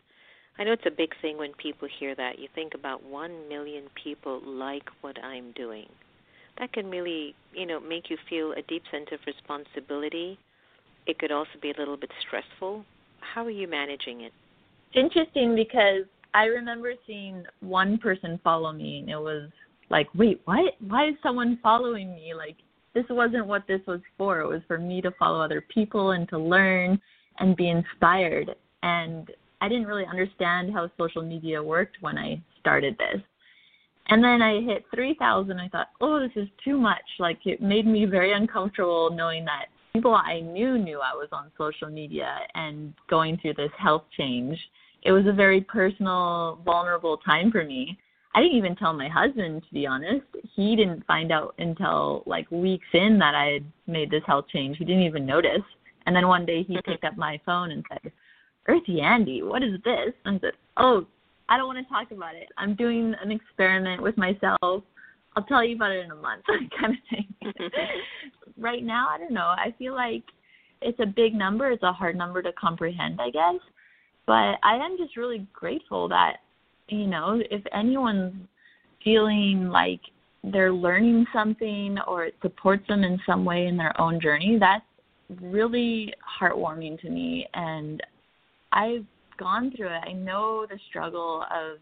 I 0.58 0.64
know 0.64 0.72
it's 0.72 0.86
a 0.86 0.90
big 0.90 1.10
thing 1.22 1.38
when 1.38 1.52
people 1.54 1.88
hear 1.98 2.14
that. 2.16 2.38
You 2.38 2.48
think 2.54 2.74
about 2.74 3.04
1 3.04 3.48
million 3.48 3.84
people 4.02 4.40
like 4.44 4.84
what 5.00 5.16
I'm 5.22 5.52
doing. 5.52 5.86
That 6.58 6.72
can 6.72 6.90
really, 6.90 7.34
you 7.54 7.66
know, 7.66 7.80
make 7.80 8.10
you 8.10 8.18
feel 8.28 8.52
a 8.52 8.62
deep 8.68 8.82
sense 8.90 9.06
of 9.12 9.20
responsibility. 9.26 10.38
It 11.06 11.18
could 11.18 11.32
also 11.32 11.50
be 11.62 11.70
a 11.70 11.78
little 11.78 11.96
bit 11.96 12.10
stressful. 12.26 12.84
How 13.20 13.44
are 13.44 13.50
you 13.50 13.68
managing 13.68 14.22
it? 14.22 14.32
It's 14.92 14.96
interesting 14.96 15.54
because 15.54 16.04
I 16.34 16.44
remember 16.44 16.92
seeing 17.06 17.44
one 17.60 17.96
person 17.98 18.38
follow 18.44 18.72
me 18.72 18.98
and 18.98 19.08
it 19.08 19.18
was 19.18 19.50
like, 19.90 20.08
wait, 20.14 20.40
what? 20.44 20.74
Why 20.86 21.08
is 21.08 21.14
someone 21.22 21.58
following 21.62 22.14
me? 22.14 22.32
Like, 22.34 22.56
this 22.94 23.04
wasn't 23.10 23.46
what 23.46 23.66
this 23.68 23.80
was 23.86 24.00
for. 24.16 24.40
It 24.40 24.48
was 24.48 24.62
for 24.66 24.78
me 24.78 25.00
to 25.02 25.10
follow 25.12 25.40
other 25.40 25.64
people 25.72 26.12
and 26.12 26.28
to 26.28 26.38
learn 26.38 27.00
and 27.38 27.56
be 27.56 27.68
inspired. 27.68 28.54
And 28.82 29.30
I 29.60 29.68
didn't 29.68 29.86
really 29.86 30.06
understand 30.06 30.72
how 30.72 30.90
social 30.98 31.22
media 31.22 31.62
worked 31.62 31.96
when 32.00 32.16
I 32.16 32.40
started 32.60 32.96
this. 32.98 33.22
And 34.08 34.24
then 34.24 34.42
I 34.42 34.60
hit 34.62 34.84
3,000. 34.94 35.58
I 35.58 35.68
thought, 35.68 35.88
oh, 36.00 36.18
this 36.18 36.32
is 36.34 36.48
too 36.64 36.76
much. 36.78 37.04
Like, 37.18 37.38
it 37.44 37.62
made 37.62 37.86
me 37.86 38.06
very 38.06 38.32
uncomfortable 38.32 39.10
knowing 39.12 39.44
that 39.44 39.66
people 39.92 40.14
I 40.14 40.40
knew 40.40 40.78
knew 40.78 40.98
I 40.98 41.14
was 41.14 41.28
on 41.32 41.50
social 41.56 41.88
media 41.88 42.38
and 42.54 42.92
going 43.08 43.38
through 43.38 43.54
this 43.54 43.70
health 43.78 44.04
change. 44.16 44.58
It 45.02 45.12
was 45.12 45.26
a 45.26 45.32
very 45.32 45.60
personal, 45.60 46.60
vulnerable 46.64 47.18
time 47.18 47.50
for 47.50 47.64
me. 47.64 47.98
I 48.34 48.40
didn't 48.40 48.58
even 48.58 48.76
tell 48.76 48.92
my 48.92 49.08
husband, 49.08 49.62
to 49.66 49.74
be 49.74 49.86
honest. 49.86 50.24
He 50.54 50.76
didn't 50.76 51.04
find 51.06 51.32
out 51.32 51.54
until 51.58 52.22
like 52.26 52.50
weeks 52.50 52.86
in 52.92 53.18
that 53.18 53.34
I 53.34 53.46
had 53.46 53.64
made 53.86 54.10
this 54.10 54.22
health 54.26 54.46
change. 54.52 54.76
He 54.78 54.84
didn't 54.84 55.02
even 55.02 55.26
notice. 55.26 55.62
And 56.06 56.14
then 56.14 56.28
one 56.28 56.46
day 56.46 56.62
he 56.62 56.74
mm-hmm. 56.74 56.90
picked 56.90 57.04
up 57.04 57.16
my 57.16 57.40
phone 57.44 57.72
and 57.72 57.84
said, 57.88 58.12
Earthy 58.66 59.00
Andy, 59.00 59.42
what 59.42 59.62
is 59.62 59.74
this? 59.84 60.12
And 60.24 60.36
I 60.36 60.40
said, 60.40 60.52
Oh, 60.76 61.06
I 61.48 61.56
don't 61.56 61.66
want 61.66 61.84
to 61.84 61.92
talk 61.92 62.12
about 62.12 62.36
it. 62.36 62.48
I'm 62.56 62.76
doing 62.76 63.14
an 63.20 63.32
experiment 63.32 64.00
with 64.00 64.16
myself. 64.16 64.84
I'll 65.36 65.44
tell 65.48 65.64
you 65.64 65.74
about 65.74 65.90
it 65.90 66.04
in 66.04 66.10
a 66.12 66.16
month, 66.16 66.44
kind 66.80 66.94
of 66.94 66.98
thing. 67.10 67.52
right 68.56 68.84
now, 68.84 69.08
I 69.10 69.18
don't 69.18 69.32
know. 69.32 69.54
I 69.56 69.74
feel 69.78 69.94
like 69.94 70.22
it's 70.82 70.98
a 71.00 71.06
big 71.06 71.34
number. 71.34 71.70
It's 71.70 71.82
a 71.82 71.92
hard 71.92 72.16
number 72.16 72.42
to 72.42 72.52
comprehend, 72.52 73.20
I 73.20 73.30
guess. 73.30 73.60
But 74.26 74.58
I 74.62 74.76
am 74.76 74.96
just 74.96 75.16
really 75.16 75.46
grateful 75.52 76.08
that 76.08 76.36
you 76.90 77.06
know, 77.06 77.40
if 77.50 77.62
anyone's 77.72 78.34
feeling 79.02 79.68
like 79.68 80.00
they're 80.44 80.72
learning 80.72 81.26
something 81.32 81.98
or 82.06 82.24
it 82.24 82.34
supports 82.42 82.86
them 82.88 83.04
in 83.04 83.18
some 83.26 83.44
way 83.44 83.66
in 83.66 83.76
their 83.76 83.98
own 84.00 84.20
journey, 84.20 84.58
that's 84.58 84.84
really 85.40 86.12
heartwarming 86.40 87.00
to 87.00 87.10
me. 87.10 87.46
And 87.54 88.02
I've 88.72 89.04
gone 89.38 89.72
through 89.76 89.88
it. 89.88 90.02
I 90.06 90.12
know 90.12 90.66
the 90.68 90.78
struggle 90.88 91.44
of 91.50 91.78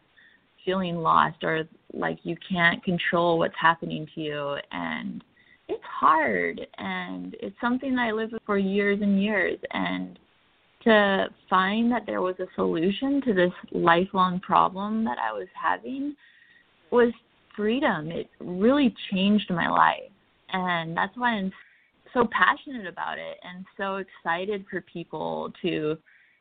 feeling 0.65 0.97
lost 0.97 1.43
or 1.43 1.65
like 1.93 2.19
you 2.23 2.37
can't 2.49 2.83
control 2.85 3.39
what's 3.39 3.55
happening 3.61 4.07
to 4.15 4.21
you. 4.21 4.57
And 4.73 5.23
it's 5.69 5.85
hard. 5.85 6.61
And 6.79 7.37
it's 7.41 7.57
something 7.61 7.95
that 7.95 8.03
I 8.03 8.13
lived 8.13 8.33
with 8.33 8.43
for 8.45 8.59
years 8.59 9.01
and 9.03 9.23
years. 9.23 9.59
And 9.73 10.19
to 10.85 11.27
find 11.51 11.91
that 11.91 12.05
there 12.07 12.23
was 12.23 12.37
a 12.39 12.47
solution 12.55 13.21
to 13.23 13.35
this 13.35 13.53
lifelong 13.73 14.41
problem 14.41 15.05
that 15.05 15.19
I 15.19 15.33
was 15.33 15.49
having 15.61 16.15
was 16.91 17.13
freedom. 17.57 18.11
It 18.11 18.31
really 18.41 18.95
changed 19.11 19.51
my 19.51 19.69
life. 19.69 20.11
And 20.53 20.97
that's 20.97 21.17
why 21.17 21.31
I'm 21.31 21.53
so 22.15 22.29
passionate 22.31 22.87
about 22.87 23.19
it 23.19 23.39
and 23.43 23.65
so 23.77 23.97
excited 23.97 24.65
for 24.71 24.81
people 24.83 25.53
to 25.63 25.99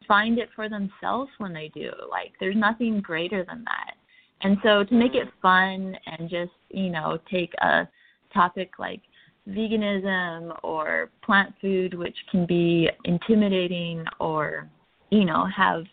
find 0.08 0.38
it 0.38 0.50
for 0.56 0.69
themselves 0.69 1.32
when 1.39 1.54
they 1.54 1.69
do. 1.73 1.91
Like, 2.10 2.34
there's 2.39 2.56
nothing 2.56 3.02
greater 3.02 3.43
than 3.43 3.65
that. 3.65 3.95
And 4.41 4.58
so 4.63 4.84
to 4.84 4.93
make 4.93 5.15
it 5.15 5.28
mm-hmm. 5.28 5.41
fun 5.41 5.97
and 6.06 6.30
just, 6.30 6.52
you 6.69 6.89
know, 6.89 7.17
take 7.30 7.54
a 7.62 7.88
topic 8.34 8.73
like 8.78 9.02
veganism 9.47 10.57
or 10.63 11.10
plant 11.23 11.53
food, 11.62 11.93
which 11.93 12.15
can 12.31 12.45
be 12.45 12.89
intimidating 13.05 14.03
or, 14.19 14.69
you 15.10 15.25
know, 15.25 15.45
have 15.55 15.83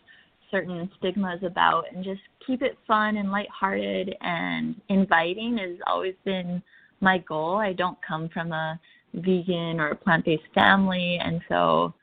certain 0.51 0.89
stigmas 0.97 1.41
about, 1.43 1.85
and 1.93 2.03
just 2.03 2.21
keep 2.45 2.61
it 2.61 2.77
fun 2.85 3.17
and 3.17 3.31
lighthearted 3.31 4.15
and 4.21 4.75
inviting 4.89 5.57
has 5.57 5.77
always 5.87 6.15
been 6.23 6.61
my 7.01 7.17
goal. 7.19 7.57
I 7.57 7.73
don't 7.73 7.97
come 8.07 8.29
from 8.29 8.51
a 8.51 8.79
vegan 9.13 9.79
or 9.79 9.95
plant 9.95 10.25
based 10.25 10.43
family, 10.53 11.19
and 11.23 11.41
so 11.49 11.93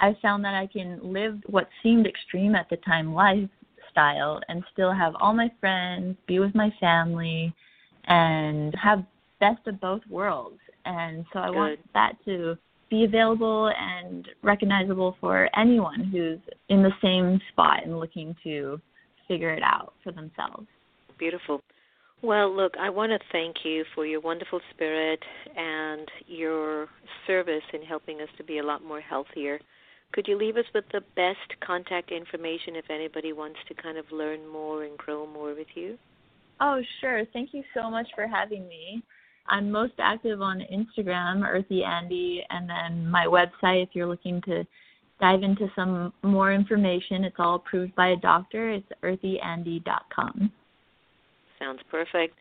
I 0.00 0.16
found 0.20 0.44
that 0.44 0.54
I 0.54 0.66
can 0.66 1.00
live 1.02 1.38
what 1.46 1.68
seemed 1.82 2.06
extreme 2.06 2.54
at 2.54 2.68
the 2.68 2.76
time 2.78 3.14
lifestyle 3.14 4.40
and 4.48 4.62
still 4.72 4.92
have 4.92 5.14
all 5.20 5.32
my 5.32 5.50
friends, 5.60 6.16
be 6.26 6.38
with 6.40 6.54
my 6.54 6.72
family, 6.80 7.54
and 8.04 8.74
have 8.74 9.04
best 9.40 9.66
of 9.66 9.80
both 9.80 10.02
worlds. 10.08 10.58
And 10.84 11.24
so 11.32 11.38
I 11.40 11.48
Good. 11.48 11.56
want 11.56 11.80
that 11.94 12.12
to 12.26 12.56
be 12.90 13.04
available 13.04 13.72
and 13.78 14.28
recognizable 14.42 15.16
for 15.20 15.48
anyone 15.58 16.04
who's 16.04 16.38
in 16.68 16.82
the 16.82 16.92
same 17.02 17.40
spot 17.52 17.84
and 17.84 17.98
looking 17.98 18.36
to 18.44 18.80
figure 19.26 19.52
it 19.52 19.62
out 19.62 19.94
for 20.02 20.12
themselves. 20.12 20.66
Beautiful. 21.18 21.60
Well, 22.22 22.54
look, 22.54 22.74
I 22.80 22.88
want 22.88 23.12
to 23.12 23.18
thank 23.32 23.56
you 23.64 23.84
for 23.94 24.06
your 24.06 24.20
wonderful 24.20 24.60
spirit 24.72 25.20
and 25.56 26.08
your 26.26 26.88
service 27.26 27.62
in 27.72 27.82
helping 27.82 28.20
us 28.20 28.28
to 28.38 28.44
be 28.44 28.58
a 28.58 28.62
lot 28.62 28.82
more 28.82 29.00
healthier. 29.00 29.60
Could 30.12 30.28
you 30.28 30.38
leave 30.38 30.56
us 30.56 30.64
with 30.74 30.84
the 30.92 31.02
best 31.16 31.60
contact 31.66 32.12
information 32.12 32.76
if 32.76 32.84
anybody 32.88 33.32
wants 33.32 33.58
to 33.68 33.74
kind 33.74 33.98
of 33.98 34.04
learn 34.12 34.46
more 34.46 34.84
and 34.84 34.96
grow 34.96 35.26
more 35.26 35.54
with 35.54 35.66
you? 35.74 35.98
Oh, 36.60 36.80
sure. 37.00 37.24
Thank 37.32 37.52
you 37.52 37.64
so 37.74 37.90
much 37.90 38.06
for 38.14 38.26
having 38.26 38.68
me. 38.68 39.02
I'm 39.48 39.70
most 39.70 39.94
active 39.98 40.40
on 40.40 40.62
Instagram, 40.72 41.46
Earthy 41.46 41.84
Andy, 41.84 42.42
and 42.50 42.68
then 42.68 43.08
my 43.10 43.26
website. 43.26 43.82
If 43.82 43.90
you're 43.92 44.06
looking 44.06 44.40
to 44.42 44.64
dive 45.20 45.42
into 45.42 45.68
some 45.76 46.12
more 46.22 46.52
information, 46.52 47.24
it's 47.24 47.36
all 47.38 47.56
approved 47.56 47.94
by 47.94 48.10
a 48.10 48.16
doctor. 48.16 48.70
It's 48.70 48.86
earthyandy.com. 49.02 50.50
Sounds 51.58 51.80
perfect. 51.90 52.36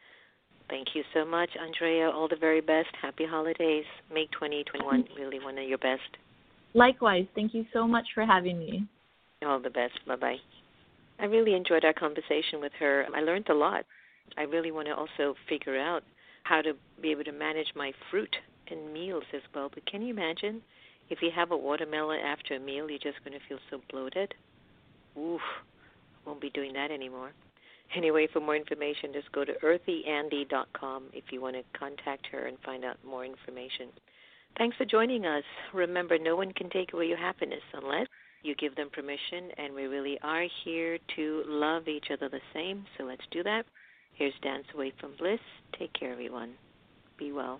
Thank 0.70 0.90
you 0.96 1.04
so 1.14 1.26
much, 1.26 1.50
Andrea. 1.62 2.10
All 2.10 2.28
the 2.28 2.38
very 2.38 2.62
best. 2.62 2.88
Happy 3.02 3.26
holidays. 3.30 3.86
Make 4.14 4.32
2021 4.32 5.06
really 5.18 5.40
one 5.40 5.58
of 5.58 5.68
your 5.68 5.78
best. 5.78 6.02
Likewise. 6.74 7.26
Thank 7.36 7.54
you 7.54 7.66
so 7.74 7.88
much 7.88 8.06
for 8.16 8.26
having 8.26 8.58
me. 8.58 8.88
All 9.46 9.60
the 9.60 9.70
best. 9.70 9.94
Bye 10.08 10.16
bye. 10.16 10.38
I 11.20 11.26
really 11.26 11.54
enjoyed 11.54 11.86
our 11.86 11.94
conversation 11.94 12.60
with 12.60 12.72
her. 12.80 13.06
I 13.16 13.20
learned 13.22 13.50
a 13.50 13.54
lot. 13.54 13.86
I 14.38 14.44
really 14.44 14.72
want 14.72 14.88
to 14.88 14.96
also 14.96 15.36
figure 15.48 15.78
out 15.78 16.04
how 16.44 16.62
to 16.62 16.74
be 17.02 17.12
able 17.12 17.24
to 17.24 17.32
manage 17.32 17.68
my 17.76 17.92
fruit 18.10 18.36
and 18.70 18.94
meals 18.94 19.24
as 19.34 19.42
well. 19.54 19.70
But 19.74 19.86
can 19.86 20.02
you 20.02 20.14
imagine 20.14 20.62
if 21.10 21.22
you 21.22 21.30
have 21.36 21.52
a 21.52 21.58
watermelon 21.58 22.20
after 22.20 22.56
a 22.56 22.60
meal, 22.60 22.90
you're 22.90 23.00
just 23.00 23.24
going 23.24 23.38
to 23.38 23.46
feel 23.48 23.60
so 23.70 23.82
bloated? 23.90 24.34
Oof, 25.18 25.42
won't 26.26 26.42
be 26.42 26.50
doing 26.50 26.74
that 26.74 26.92
anymore. 26.92 27.32
Anyway, 27.96 28.28
for 28.32 28.40
more 28.40 28.56
information, 28.56 29.14
just 29.14 29.32
go 29.32 29.46
to 29.46 29.54
earthyandy.com 29.64 31.04
if 31.14 31.26
you 31.32 31.42
want 31.42 31.56
to 31.56 31.80
contact 31.80 32.26
her 32.32 32.48
and 32.48 32.58
find 32.66 32.84
out 32.84 32.98
more 33.06 33.24
information. 33.26 33.90
Thanks 34.58 34.78
for 34.78 34.86
joining 34.86 35.26
us. 35.26 35.44
Remember, 35.74 36.18
no 36.18 36.36
one 36.36 36.52
can 36.54 36.70
take 36.70 36.94
away 36.94 37.06
your 37.06 37.18
happiness 37.18 37.62
unless 37.74 38.08
you 38.42 38.56
give 38.56 38.76
them 38.76 38.90
permission, 38.92 39.50
and 39.58 39.74
we 39.74 39.84
really 39.84 40.18
are 40.24 40.46
here 40.64 40.98
to 41.16 41.44
love 41.48 41.88
each 41.88 42.08
other 42.12 42.30
the 42.30 42.42
same. 42.54 42.86
So 42.98 43.04
let's 43.04 43.24
do 43.32 43.44
that. 43.44 43.66
Here's 44.16 44.34
Dance 44.42 44.66
Away 44.74 44.94
from 45.00 45.12
Bliss. 45.18 45.40
Take 45.78 45.94
care, 45.94 46.12
everyone. 46.12 46.54
Be 47.18 47.32
well. 47.32 47.60